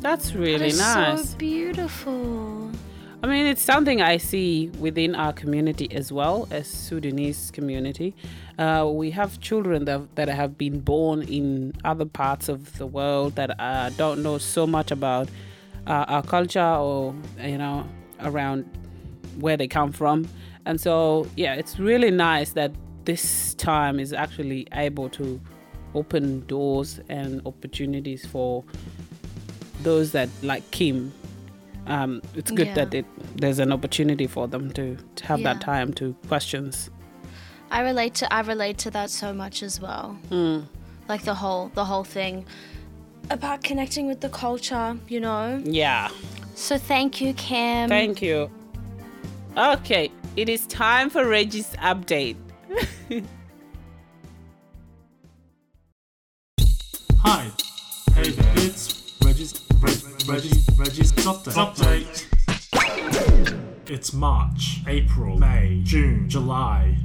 That's 0.01 0.35
really 0.35 0.59
That 0.59 0.67
is 0.69 0.79
nice. 0.79 1.31
so 1.31 1.37
beautiful. 1.37 2.71
I 3.23 3.27
mean, 3.27 3.45
it's 3.47 3.61
something 3.61 4.01
I 4.01 4.17
see 4.17 4.71
within 4.79 5.15
our 5.15 5.35
community 5.35 5.93
as 5.93 6.11
well 6.11 6.49
as 6.51 6.67
Sudanese 6.67 7.51
community. 7.51 8.15
Uh, 8.59 8.89
we 8.91 9.11
have 9.11 9.39
children 9.41 9.85
that, 9.85 10.17
that 10.17 10.29
have 10.29 10.57
been 10.57 10.81
born 10.81 11.23
in 11.23 11.75
other 11.85 12.07
parts 12.07 12.49
of 12.49 12.79
the 12.79 12.87
world 12.87 13.35
that 13.35 13.61
uh, 13.61 13.91
don't 13.91 14.23
know 14.23 14.39
so 14.39 14.67
much 14.67 14.91
about 14.91 15.29
uh, 15.87 16.07
our 16.09 16.23
culture 16.23 16.61
or 16.63 17.15
you 17.43 17.59
know 17.59 17.87
around 18.21 18.65
where 19.39 19.57
they 19.57 19.69
come 19.69 19.93
from, 19.93 20.27
and 20.67 20.81
so 20.81 21.27
yeah, 21.37 21.55
it's 21.55 21.79
really 21.79 22.11
nice 22.11 22.53
that 22.53 22.73
this 23.05 23.55
time 23.55 23.99
is 23.99 24.13
actually 24.13 24.67
able 24.73 25.09
to 25.11 25.41
open 25.95 26.45
doors 26.47 27.01
and 27.09 27.41
opportunities 27.47 28.25
for 28.27 28.63
those 29.83 30.13
that 30.13 30.29
like 30.43 30.69
Kim. 30.71 31.13
Um, 31.87 32.23
it's 32.37 32.51
good 32.51 32.69
Yeah. 32.69 32.75
that 32.75 32.95
it, 32.95 33.07
there's 33.37 33.59
an 33.59 33.73
opportunity 33.73 34.27
for 34.27 34.47
them 34.47 34.71
to, 34.73 34.97
to 35.17 35.27
have 35.27 35.41
Yeah. 35.41 35.55
that 35.55 35.63
time 35.63 35.93
to 35.95 36.15
questions. 36.29 36.91
I 37.71 37.81
relate 37.83 38.15
to 38.17 38.33
I 38.33 38.41
relate 38.41 38.79
to 38.79 38.91
that 38.91 39.11
so 39.11 39.33
much 39.33 39.63
as 39.63 39.81
well. 39.81 40.17
Mm. 40.31 40.67
Like 41.09 41.23
the 41.23 41.35
whole 41.35 41.71
the 41.75 41.85
whole 41.85 42.05
thing 42.05 42.45
about 43.31 43.63
connecting 43.63 44.07
with 44.07 44.21
the 44.21 44.29
culture, 44.29 44.97
you 45.09 45.21
know. 45.21 45.61
Yeah. 45.65 46.09
So 46.55 46.77
thank 46.79 47.21
you, 47.21 47.33
Kim. 47.35 47.89
Thank 47.89 48.21
you. 48.23 48.51
Okay, 49.57 50.11
it 50.37 50.49
is 50.49 50.67
time 50.67 51.11
for 51.11 51.27
Reggie's 51.27 51.71
update. 51.77 52.37
Hi. 57.23 57.51
Hey 58.15 58.31
there. 58.31 58.53
It's 58.57 58.65
Reggie's 58.65 58.89
Reg, 58.89 59.00
Reggie's 60.31 60.69
Reggie's 60.79 61.13
update. 61.13 62.25
update. 62.73 63.91
It's 63.91 64.13
March, 64.13 64.79
April, 64.87 65.37
May, 65.37 65.81
June, 65.83 66.29
July. 66.29 66.99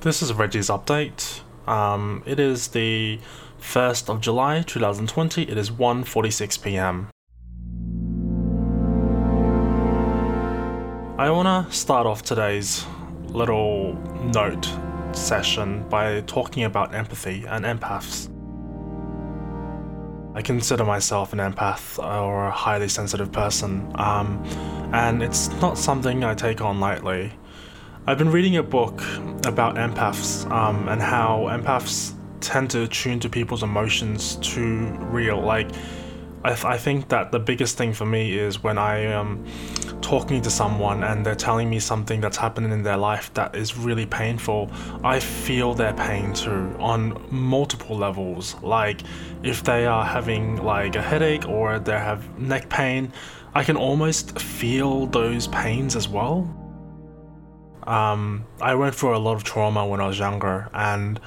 This 0.00 0.22
is 0.22 0.32
Reggie's 0.32 0.68
update. 0.68 1.42
Um, 1.68 2.22
it 2.24 2.40
is 2.40 2.68
the 2.68 3.18
1st 3.60 4.08
of 4.08 4.22
July 4.22 4.62
2020. 4.62 5.42
It 5.42 5.58
is 5.58 5.70
1:46 5.70 6.62
p.m. 6.62 7.10
I 11.18 11.28
want 11.30 11.68
to 11.68 11.76
start 11.76 12.06
off 12.06 12.22
today's 12.22 12.86
little 13.26 13.92
note 14.32 14.70
session 15.12 15.86
by 15.90 16.22
talking 16.22 16.64
about 16.64 16.94
empathy 16.94 17.44
and 17.44 17.66
empaths. 17.66 18.30
I 20.36 20.42
consider 20.42 20.84
myself 20.84 21.32
an 21.32 21.38
empath 21.38 21.98
or 21.98 22.48
a 22.48 22.50
highly 22.50 22.88
sensitive 22.88 23.32
person, 23.32 23.90
um, 23.94 24.44
and 24.92 25.22
it's 25.22 25.48
not 25.62 25.78
something 25.78 26.24
I 26.24 26.34
take 26.34 26.60
on 26.60 26.78
lightly. 26.78 27.32
I've 28.06 28.18
been 28.18 28.30
reading 28.30 28.58
a 28.58 28.62
book 28.62 29.00
about 29.46 29.76
empaths 29.76 30.48
um, 30.50 30.88
and 30.88 31.00
how 31.00 31.46
empaths 31.48 32.12
tend 32.40 32.70
to 32.72 32.86
tune 32.86 33.18
to 33.20 33.30
people's 33.30 33.62
emotions 33.62 34.36
too 34.42 34.88
real. 35.10 35.40
Like, 35.40 35.70
I, 36.44 36.50
th- 36.50 36.64
I 36.64 36.76
think 36.78 37.08
that 37.08 37.32
the 37.32 37.38
biggest 37.38 37.76
thing 37.76 37.92
for 37.92 38.06
me 38.06 38.38
is 38.38 38.62
when 38.62 38.78
I 38.78 38.98
am 38.98 39.44
talking 40.00 40.40
to 40.42 40.50
someone 40.50 41.02
and 41.02 41.26
they're 41.26 41.34
telling 41.34 41.68
me 41.68 41.80
something 41.80 42.20
that's 42.20 42.36
happening 42.36 42.70
in 42.70 42.82
their 42.82 42.96
life 42.96 43.32
that 43.34 43.56
is 43.56 43.76
really 43.76 44.06
painful. 44.06 44.70
I 45.02 45.18
feel 45.18 45.74
their 45.74 45.94
pain 45.94 46.32
too 46.32 46.76
on 46.78 47.26
multiple 47.30 47.96
levels. 47.96 48.54
Like, 48.62 49.00
if 49.42 49.64
they 49.64 49.86
are 49.86 50.04
having 50.04 50.62
like 50.62 50.94
a 50.94 51.02
headache 51.02 51.48
or 51.48 51.78
they 51.78 51.98
have 51.98 52.38
neck 52.38 52.68
pain, 52.68 53.12
I 53.54 53.64
can 53.64 53.76
almost 53.76 54.38
feel 54.38 55.06
those 55.06 55.48
pains 55.48 55.96
as 55.96 56.08
well. 56.08 56.46
Um, 57.86 58.44
I 58.60 58.74
went 58.74 58.94
through 58.94 59.16
a 59.16 59.18
lot 59.18 59.34
of 59.34 59.44
trauma 59.44 59.86
when 59.86 60.00
I 60.00 60.06
was 60.06 60.18
younger, 60.18 60.68
and 60.74 61.20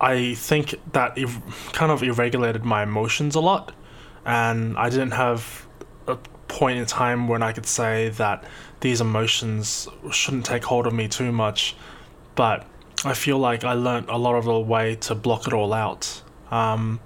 I 0.00 0.34
think 0.34 0.74
that 0.92 1.16
it 1.16 1.28
kind 1.72 1.90
of 1.90 2.02
irregulated 2.02 2.64
my 2.64 2.82
emotions 2.82 3.34
a 3.34 3.40
lot, 3.40 3.72
and 4.24 4.76
I 4.78 4.90
didn't 4.90 5.12
have 5.12 5.66
a 6.06 6.16
point 6.48 6.78
in 6.78 6.86
time 6.86 7.28
when 7.28 7.42
I 7.42 7.52
could 7.52 7.66
say 7.66 8.10
that 8.10 8.44
these 8.80 9.00
emotions 9.00 9.88
shouldn't 10.10 10.44
take 10.44 10.64
hold 10.64 10.86
of 10.86 10.92
me 10.92 11.08
too 11.08 11.32
much, 11.32 11.76
but 12.34 12.66
I 13.04 13.14
feel 13.14 13.38
like 13.38 13.64
I 13.64 13.72
learnt 13.74 14.08
a 14.08 14.16
lot 14.16 14.34
of 14.34 14.44
the 14.44 14.58
way 14.58 14.94
to 14.96 15.14
block 15.14 15.46
it 15.46 15.52
all 15.52 15.72
out. 15.72 16.22
Um, 16.50 17.00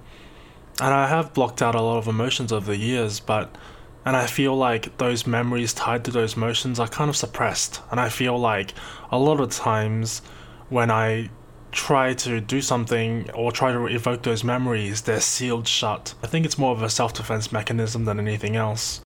and 0.80 0.94
I 0.94 1.08
have 1.08 1.34
blocked 1.34 1.62
out 1.62 1.74
a 1.74 1.80
lot 1.80 1.98
of 1.98 2.06
emotions 2.06 2.52
over 2.52 2.70
the 2.70 2.76
years, 2.76 3.20
but 3.20 3.56
and 4.04 4.16
I 4.16 4.26
feel 4.26 4.56
like 4.56 4.96
those 4.98 5.26
memories 5.26 5.74
tied 5.74 6.04
to 6.06 6.10
those 6.10 6.36
emotions 6.36 6.80
are 6.80 6.88
kind 6.88 7.10
of 7.10 7.16
suppressed. 7.16 7.82
And 7.90 8.00
I 8.00 8.08
feel 8.08 8.38
like 8.38 8.72
a 9.10 9.18
lot 9.18 9.40
of 9.40 9.50
times 9.50 10.22
when 10.68 10.90
I 10.90 11.30
try 11.72 12.14
to 12.14 12.40
do 12.40 12.60
something 12.60 13.30
or 13.32 13.52
try 13.52 13.72
to 13.72 13.86
evoke 13.86 14.22
those 14.22 14.44
memories, 14.44 15.02
they're 15.02 15.20
sealed 15.20 15.68
shut. 15.68 16.14
I 16.22 16.26
think 16.26 16.46
it's 16.46 16.58
more 16.58 16.72
of 16.72 16.82
a 16.82 16.90
self 16.90 17.14
defense 17.14 17.52
mechanism 17.52 18.04
than 18.04 18.18
anything 18.18 18.56
else. 18.56 19.00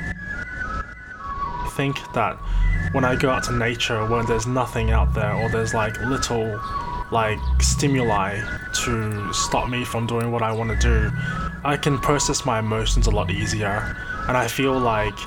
I 0.00 1.70
think 1.76 1.96
that 2.14 2.36
when 2.92 3.04
I 3.04 3.14
go 3.14 3.30
out 3.30 3.44
to 3.44 3.52
nature 3.52 4.04
when 4.06 4.26
there's 4.26 4.46
nothing 4.46 4.90
out 4.90 5.14
there 5.14 5.34
or 5.34 5.48
there's 5.48 5.74
like 5.74 6.00
little 6.00 6.60
like 7.10 7.38
stimuli 7.60 8.40
to 8.74 9.32
stop 9.32 9.68
me 9.68 9.84
from 9.84 10.06
doing 10.06 10.30
what 10.30 10.42
I 10.42 10.52
want 10.52 10.70
to 10.70 10.76
do, 10.76 11.10
I 11.64 11.76
can 11.76 11.98
process 11.98 12.44
my 12.44 12.58
emotions 12.58 13.06
a 13.06 13.10
lot 13.10 13.30
easier. 13.30 13.96
And 14.28 14.36
I 14.36 14.46
feel 14.46 14.78
like 14.78 15.18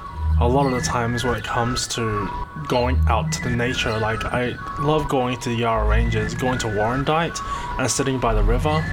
a 0.42 0.48
lot 0.48 0.66
of 0.66 0.72
the 0.72 0.82
times 0.82 1.24
when 1.24 1.36
it 1.36 1.44
comes 1.44 1.88
to 1.88 2.28
going 2.68 3.00
out 3.08 3.32
to 3.32 3.44
the 3.44 3.50
nature, 3.52 3.96
like 4.00 4.26
I 4.26 4.56
love 4.80 5.08
going 5.08 5.40
to 5.42 5.50
the 5.50 5.56
Yarra 5.56 5.88
Ranges, 5.88 6.34
going 6.34 6.58
to 6.60 6.68
Warrandyte 6.68 7.40
and 7.80 7.90
sitting 7.90 8.20
by 8.20 8.34
the 8.34 8.42
river. 8.42 8.84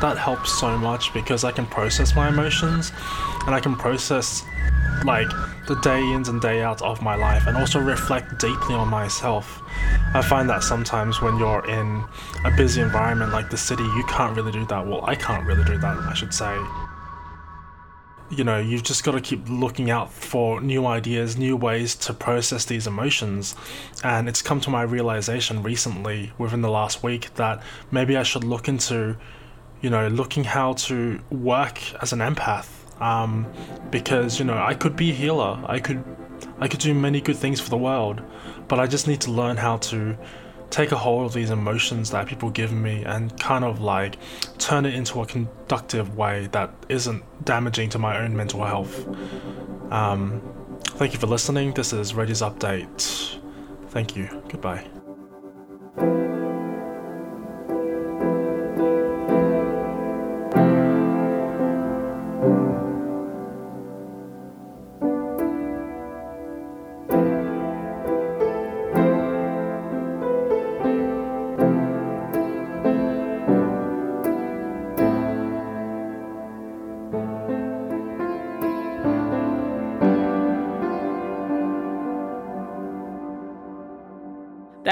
That 0.00 0.16
helps 0.16 0.58
so 0.58 0.78
much 0.78 1.12
because 1.12 1.44
I 1.44 1.52
can 1.52 1.66
process 1.66 2.16
my 2.16 2.28
emotions 2.30 2.90
and 3.44 3.54
I 3.54 3.60
can 3.60 3.76
process 3.76 4.46
like 5.04 5.28
the 5.68 5.78
day 5.82 6.00
ins 6.00 6.30
and 6.30 6.40
day 6.40 6.62
outs 6.62 6.80
of 6.80 7.02
my 7.02 7.16
life 7.16 7.46
and 7.46 7.54
also 7.54 7.78
reflect 7.78 8.38
deeply 8.38 8.74
on 8.74 8.88
myself. 8.88 9.62
I 10.14 10.22
find 10.22 10.48
that 10.48 10.62
sometimes 10.62 11.20
when 11.20 11.36
you're 11.36 11.66
in 11.68 12.02
a 12.46 12.50
busy 12.50 12.80
environment 12.80 13.32
like 13.32 13.50
the 13.50 13.58
city, 13.58 13.84
you 13.84 14.04
can't 14.08 14.34
really 14.34 14.52
do 14.52 14.64
that. 14.66 14.86
Well, 14.86 15.04
I 15.04 15.16
can't 15.16 15.46
really 15.46 15.64
do 15.64 15.76
that, 15.76 15.98
I 15.98 16.14
should 16.14 16.32
say. 16.32 16.56
You 18.30 18.44
know, 18.44 18.58
you've 18.58 18.82
just 18.82 19.04
got 19.04 19.12
to 19.12 19.20
keep 19.20 19.48
looking 19.48 19.90
out 19.90 20.12
for 20.12 20.60
new 20.60 20.86
ideas, 20.86 21.36
new 21.36 21.56
ways 21.56 21.94
to 21.96 22.12
process 22.12 22.64
these 22.64 22.86
emotions. 22.86 23.54
And 24.02 24.28
it's 24.28 24.42
come 24.42 24.60
to 24.62 24.70
my 24.70 24.82
realization 24.82 25.62
recently, 25.62 26.32
within 26.36 26.60
the 26.60 26.70
last 26.70 27.02
week, 27.02 27.32
that 27.34 27.62
maybe 27.90 28.16
I 28.16 28.24
should 28.24 28.42
look 28.42 28.68
into, 28.68 29.16
you 29.80 29.90
know, 29.90 30.08
looking 30.08 30.44
how 30.44 30.72
to 30.72 31.20
work 31.30 31.80
as 32.02 32.12
an 32.12 32.18
empath 32.18 32.76
um, 33.00 33.46
because 33.90 34.38
you 34.38 34.44
know 34.44 34.56
I 34.56 34.74
could 34.74 34.96
be 34.96 35.10
a 35.10 35.14
healer. 35.14 35.62
I 35.66 35.78
could 35.78 36.02
I 36.58 36.68
could 36.68 36.80
do 36.80 36.94
many 36.94 37.20
good 37.20 37.36
things 37.36 37.60
for 37.60 37.70
the 37.70 37.76
world, 37.76 38.22
but 38.68 38.78
I 38.78 38.86
just 38.86 39.06
need 39.06 39.20
to 39.22 39.30
learn 39.30 39.56
how 39.56 39.76
to 39.78 40.16
take 40.70 40.92
a 40.92 40.96
hold 40.96 41.26
of 41.26 41.32
these 41.32 41.50
emotions 41.50 42.10
that 42.10 42.26
people 42.26 42.50
give 42.50 42.72
me 42.72 43.04
and 43.04 43.38
kind 43.40 43.64
of 43.64 43.80
like 43.80 44.16
turn 44.58 44.84
it 44.84 44.94
into 44.94 45.20
a 45.22 45.26
conductive 45.26 46.16
way 46.16 46.48
that 46.52 46.72
isn't 46.88 47.22
damaging 47.44 47.90
to 47.90 47.98
my 47.98 48.18
own 48.18 48.36
mental 48.36 48.64
health. 48.64 49.06
Um, 49.92 50.42
thank 50.84 51.12
you 51.12 51.18
for 51.18 51.26
listening. 51.26 51.72
This 51.72 51.92
is 51.92 52.14
Reggie's 52.14 52.42
update. 52.42 53.38
Thank 53.90 54.16
you. 54.16 54.42
Goodbye. 54.48 54.95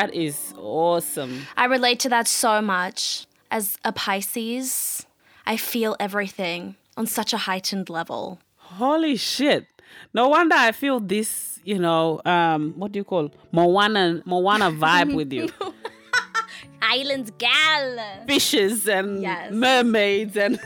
That 0.06 0.14
is 0.14 0.52
awesome. 0.58 1.46
I 1.56 1.64
relate 1.64 1.98
to 2.00 2.08
that 2.10 2.28
so 2.28 2.60
much. 2.60 3.26
As 3.50 3.78
a 3.84 3.92
Pisces, 3.92 5.06
I 5.46 5.56
feel 5.56 5.96
everything 6.00 6.74
on 6.96 7.06
such 7.06 7.32
a 7.32 7.38
heightened 7.38 7.88
level. 7.88 8.38
Holy 8.56 9.16
shit. 9.16 9.66
No 10.12 10.28
wonder 10.28 10.56
I 10.56 10.72
feel 10.72 10.98
this, 11.00 11.60
you 11.64 11.78
know, 11.78 12.20
um, 12.24 12.74
what 12.76 12.92
do 12.92 12.98
you 12.98 13.04
call 13.04 13.30
Moana 13.52 14.22
Moana 14.26 14.70
vibe 14.72 15.14
with 15.14 15.32
you. 15.32 15.48
Islands 16.82 17.30
gal. 17.38 17.98
Fishes 18.26 18.86
and 18.88 19.22
Yes. 19.22 19.52
mermaids 19.52 20.36
and 20.36 20.58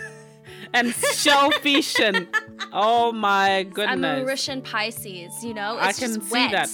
and 0.75 0.93
shellfish 1.15 1.99
and 2.01 2.27
oh 2.73 3.13
my 3.13 3.65
goodness. 3.65 3.93
I'm 3.93 4.01
goodness. 4.01 4.49
Mauritian 4.49 4.65
Pisces, 4.65 5.45
you 5.45 5.55
know? 5.55 5.77
I 5.79 5.91
It's 5.91 5.99
can 6.01 6.15
just 6.15 6.27
see 6.27 6.33
wet. 6.33 6.51
that. 6.53 6.69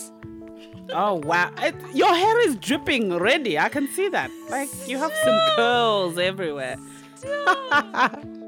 Oh 0.93 1.15
wow. 1.15 1.51
It, 1.59 1.75
your 1.95 2.15
hair 2.15 2.41
is 2.49 2.57
dripping 2.57 3.13
already. 3.13 3.59
I 3.59 3.69
can 3.69 3.89
see 3.89 4.09
that. 4.11 4.31
Like 4.51 4.69
you 4.87 4.99
have 4.99 5.13
some 5.25 5.39
curls 5.57 6.19
everywhere. 6.19 6.77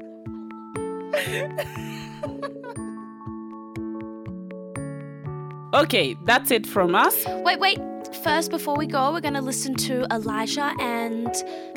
okay, 5.73 6.15
that's 6.25 6.51
it 6.51 6.65
from 6.65 6.95
us. 6.95 7.25
Wait, 7.43 7.59
wait. 7.59 7.79
First, 8.23 8.51
before 8.51 8.75
we 8.75 8.87
go, 8.87 9.11
we're 9.11 9.21
going 9.21 9.33
to 9.33 9.41
listen 9.41 9.75
to 9.75 10.05
Elijah 10.11 10.73
and 10.79 11.33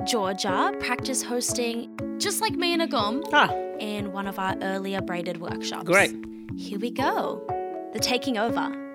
Georgia 0.06 0.72
practice 0.80 1.22
hosting, 1.22 1.90
just 2.18 2.40
like 2.40 2.54
me 2.54 2.72
and 2.72 2.82
Agum, 2.82 3.22
Ah. 3.32 3.52
in 3.78 4.12
one 4.12 4.26
of 4.26 4.38
our 4.38 4.56
earlier 4.62 5.00
braided 5.00 5.40
workshops. 5.40 5.84
Great. 5.84 6.14
Here 6.56 6.78
we 6.78 6.90
go. 6.90 7.42
The 7.92 7.98
taking 7.98 8.38
over. 8.38 8.89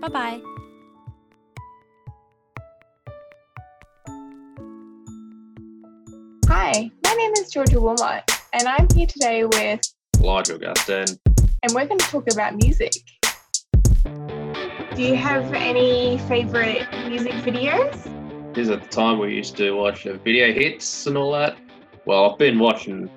Bye 0.00 0.08
bye. 0.08 0.40
Hi, 6.46 6.90
my 7.04 7.14
name 7.14 7.32
is 7.32 7.50
Georgia 7.50 7.80
Wilmot, 7.80 8.30
and 8.52 8.68
I'm 8.68 8.86
here 8.94 9.08
today 9.08 9.44
with, 9.44 9.80
Elijah 10.20 10.54
Augustine. 10.54 11.18
and 11.64 11.74
we're 11.74 11.86
going 11.86 11.98
to 11.98 12.06
talk 12.06 12.30
about 12.32 12.54
music. 12.62 12.92
Do 14.94 15.02
you 15.02 15.16
have 15.16 15.52
any 15.52 16.18
favorite 16.28 16.86
music 17.08 17.32
videos? 17.44 18.56
Is 18.56 18.70
at 18.70 18.82
the 18.82 18.88
time 18.88 19.18
we 19.18 19.34
used 19.34 19.56
to 19.56 19.72
watch 19.72 20.04
the 20.04 20.14
video 20.14 20.52
hits 20.52 21.06
and 21.08 21.16
all 21.16 21.32
that. 21.32 21.56
Well, 22.06 22.30
I've 22.30 22.38
been 22.38 22.58
watching, 22.60 23.10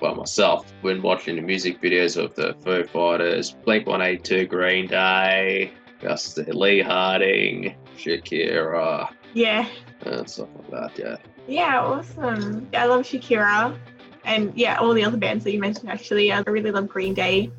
well, 0.00 0.14
myself, 0.14 0.72
been 0.82 1.02
watching 1.02 1.36
the 1.36 1.42
music 1.42 1.82
videos 1.82 2.16
of 2.16 2.34
the 2.36 2.54
Foo 2.64 2.84
Fighters, 2.84 3.50
Blink 3.64 3.86
182, 3.86 4.46
Green 4.46 4.86
Day, 4.86 5.72
just 6.00 6.38
Lee 6.38 6.80
Harding, 6.80 7.74
Shakira, 7.98 9.08
Yeah. 9.34 9.68
and 10.06 10.28
stuff 10.28 10.48
like 10.56 10.70
that, 10.70 10.98
yeah. 10.98 11.16
Yeah, 11.46 11.80
awesome. 11.80 12.68
I 12.74 12.86
love 12.86 13.02
Shakira, 13.02 13.76
and 14.24 14.52
yeah, 14.56 14.76
all 14.78 14.94
the 14.94 15.04
other 15.04 15.16
bands 15.16 15.44
that 15.44 15.52
you 15.52 15.60
mentioned 15.60 15.90
actually. 15.90 16.32
I 16.32 16.40
really 16.40 16.70
love 16.70 16.88
Green 16.88 17.14
Day 17.14 17.50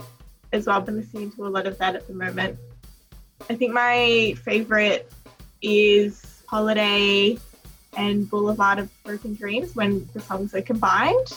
as 0.54 0.66
well. 0.68 0.78
I've 0.78 0.86
been 0.86 0.98
listening 0.98 1.32
to 1.34 1.46
a 1.48 1.50
lot 1.50 1.68
of 1.68 1.78
that 1.80 1.96
at 1.96 2.08
the 2.08 2.14
moment. 2.14 2.58
I 3.50 3.56
think 3.56 3.74
my 3.74 4.36
favorite 4.46 5.12
is 5.62 6.44
Holiday 6.48 7.38
and 7.98 8.30
Boulevard 8.30 8.80
of 8.80 8.90
Broken 9.04 9.34
Dreams 9.36 9.76
when 9.76 10.08
the 10.14 10.20
songs 10.20 10.54
are 10.54 10.62
combined. 10.62 11.34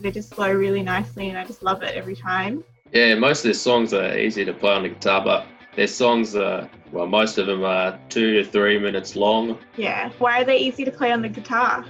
They 0.00 0.10
just 0.10 0.34
flow 0.34 0.52
really 0.52 0.82
nicely, 0.82 1.28
and 1.28 1.38
I 1.38 1.44
just 1.44 1.62
love 1.62 1.82
it 1.82 1.94
every 1.94 2.16
time. 2.16 2.64
Yeah, 2.92 3.14
most 3.14 3.40
of 3.40 3.44
their 3.44 3.54
songs 3.54 3.94
are 3.94 4.16
easy 4.18 4.44
to 4.44 4.52
play 4.52 4.72
on 4.72 4.82
the 4.82 4.88
guitar, 4.90 5.22
but 5.22 5.46
their 5.78 5.86
songs 5.86 6.34
are, 6.34 6.68
well, 6.90 7.06
most 7.06 7.38
of 7.38 7.46
them 7.46 7.64
are 7.64 7.96
two 8.08 8.34
to 8.34 8.44
three 8.44 8.80
minutes 8.80 9.14
long. 9.14 9.56
Yeah. 9.76 10.10
Why 10.18 10.40
are 10.40 10.44
they 10.44 10.58
easy 10.58 10.84
to 10.84 10.90
play 10.90 11.12
on 11.12 11.22
the 11.22 11.28
guitar? 11.28 11.84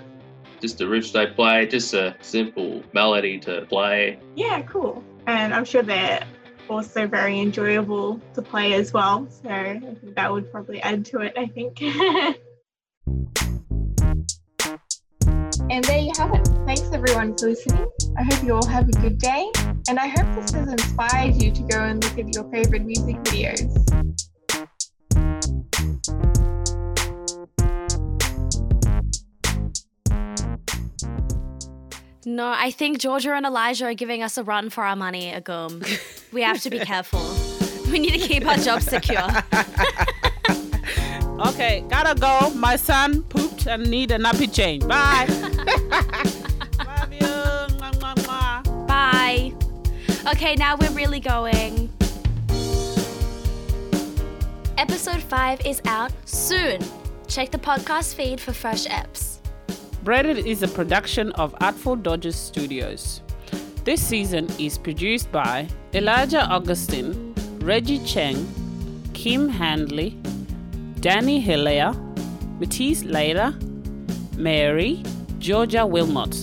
Just 0.60 0.76
the 0.76 0.84
riffs 0.84 1.10
they 1.10 1.26
play, 1.26 1.66
just 1.66 1.94
a 1.94 2.14
simple 2.20 2.82
melody 2.92 3.38
to 3.38 3.62
play. 3.62 4.20
Yeah, 4.36 4.60
cool. 4.62 5.02
And 5.26 5.54
I'm 5.54 5.64
sure 5.64 5.82
they're 5.82 6.22
also 6.68 7.06
very 7.06 7.40
enjoyable 7.40 8.20
to 8.34 8.42
play 8.42 8.74
as 8.74 8.92
well. 8.92 9.26
So 9.30 9.48
I 9.48 9.80
think 9.80 10.14
that 10.16 10.30
would 10.30 10.52
probably 10.52 10.82
add 10.82 11.06
to 11.06 11.20
it, 11.20 11.32
I 11.38 11.46
think. 11.46 11.80
and 15.70 15.84
there 15.84 15.98
you 15.98 16.12
have 16.16 16.32
it. 16.34 16.46
Thanks 16.66 16.82
everyone 16.92 17.36
for 17.36 17.48
listening. 17.48 17.86
I 18.16 18.22
hope 18.22 18.42
you 18.42 18.54
all 18.54 18.66
have 18.66 18.88
a 18.88 18.92
good 18.92 19.18
day. 19.18 19.50
And 19.88 19.98
I 19.98 20.06
hope 20.06 20.26
this 20.34 20.52
has 20.52 20.68
inspired 20.68 21.42
you 21.42 21.50
to 21.52 21.62
go 21.62 21.80
and 21.80 22.02
look 22.02 22.18
at 22.18 22.34
your 22.34 22.50
favorite 22.50 22.84
music 22.84 23.16
videos. 23.24 23.68
No, 32.24 32.52
I 32.54 32.70
think 32.70 32.98
Georgia 32.98 33.32
and 33.32 33.46
Elijah 33.46 33.86
are 33.86 33.94
giving 33.94 34.22
us 34.22 34.36
a 34.36 34.44
run 34.44 34.68
for 34.68 34.84
our 34.84 34.96
money, 34.96 35.32
Agum. 35.32 35.82
We 36.32 36.42
have 36.42 36.60
to 36.62 36.70
be 36.70 36.78
careful. 36.78 37.24
We 37.90 37.98
need 37.98 38.20
to 38.20 38.28
keep 38.28 38.46
our 38.46 38.58
jobs 38.58 38.84
secure. 38.84 39.26
Okay, 41.38 41.84
gotta 41.88 42.18
go. 42.18 42.50
My 42.56 42.74
son 42.74 43.22
pooped 43.22 43.37
and 43.68 43.88
need 43.88 44.10
a 44.10 44.18
nappy 44.18 44.52
change. 44.52 44.86
Bye. 44.86 45.26
Love 46.84 47.12
you. 47.12 47.28
Mwah, 47.76 47.92
mwah, 48.00 48.14
mwah. 48.14 48.86
Bye. 48.86 49.54
Okay, 50.32 50.54
now 50.56 50.76
we're 50.76 50.90
really 50.92 51.20
going. 51.20 51.90
Episode 54.78 55.22
5 55.22 55.66
is 55.66 55.80
out 55.86 56.12
soon. 56.24 56.80
Check 57.26 57.50
the 57.50 57.58
podcast 57.58 58.14
feed 58.14 58.40
for 58.40 58.52
fresh 58.52 58.86
eps. 58.86 59.38
Braided 60.04 60.46
is 60.46 60.62
a 60.62 60.68
production 60.68 61.32
of 61.32 61.54
Artful 61.60 61.96
Dodgers 61.96 62.36
Studios. 62.36 63.20
This 63.84 64.00
season 64.00 64.48
is 64.58 64.78
produced 64.78 65.30
by 65.32 65.68
Elijah 65.92 66.44
Augustine, 66.46 67.34
Reggie 67.60 68.02
Cheng, 68.04 68.46
Kim 69.14 69.48
Handley, 69.48 70.16
Danny 71.00 71.40
Hilaire, 71.40 71.92
Matisse 72.58 73.04
Leila, 73.04 73.56
Mary, 74.36 75.02
Georgia 75.38 75.86
Wilmot. 75.86 76.34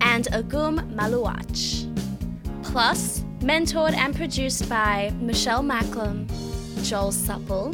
and 0.00 0.28
Agum 0.32 0.78
Maluach. 0.94 1.84
Plus, 2.62 3.24
mentored 3.40 3.92
and 3.94 4.14
produced 4.14 4.68
by 4.68 5.12
Michelle 5.20 5.62
Macklem, 5.62 6.26
Joel 6.84 7.12
Supple, 7.12 7.72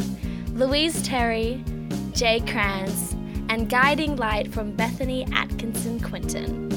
Louise 0.54 1.02
Terry, 1.02 1.62
Jay 2.14 2.40
Kranz, 2.40 3.12
and 3.48 3.68
guiding 3.68 4.16
light 4.16 4.52
from 4.52 4.72
Bethany 4.74 5.26
Atkinson 5.32 6.00
Quinton. 6.00 6.70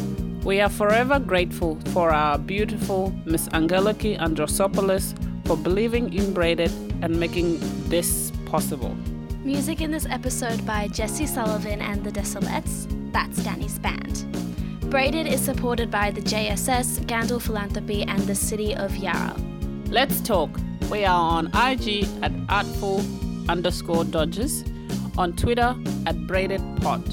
We 0.44 0.62
are 0.62 0.70
forever 0.70 1.20
grateful 1.20 1.80
for 1.94 2.12
our 2.12 2.38
beautiful 2.38 3.12
Miss 3.26 3.48
Angeliki 3.50 4.18
Androsopoulos 4.20 5.16
for 5.48 5.58
believing 5.58 6.14
in 6.14 6.34
Braided 6.34 6.72
and 7.02 7.20
making 7.20 7.60
this 7.90 8.32
possible. 8.46 8.96
Music 9.46 9.80
in 9.80 9.92
this 9.92 10.08
episode 10.10 10.66
by 10.66 10.88
Jesse 10.88 11.28
Sullivan 11.28 11.80
and 11.80 12.04
the 12.04 12.12
Desolates. 12.12 12.88
That's 13.12 13.44
Danny's 13.44 13.78
band. 13.78 14.26
Braided 14.90 15.28
is 15.28 15.40
supported 15.40 15.92
by 15.92 16.10
the 16.10 16.22
JSS, 16.22 17.06
Gandel 17.06 17.40
Philanthropy, 17.40 18.02
and 18.02 18.20
the 18.24 18.34
City 18.34 18.74
of 18.74 18.98
Yarra. 18.98 19.36
Let's 19.90 20.20
talk. 20.20 20.50
We 20.90 21.06
are 21.06 21.20
on 21.20 21.56
IG 21.56 22.08
at 22.24 22.32
artful 22.50 23.04
underscore 23.48 24.06
dodges, 24.06 24.64
on 25.16 25.34
Twitter 25.34 25.76
at 26.08 26.26
braided 26.26 26.62
pod. 26.82 27.08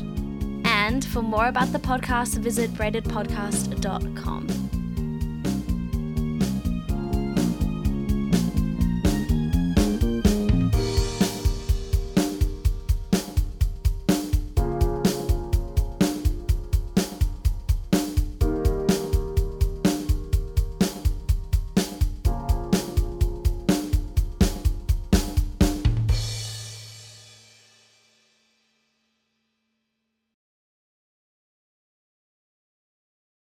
And 0.64 1.04
for 1.04 1.20
more 1.20 1.48
about 1.48 1.70
the 1.74 1.80
podcast, 1.80 2.38
visit 2.38 2.72
braidedpodcast.com. 2.72 4.71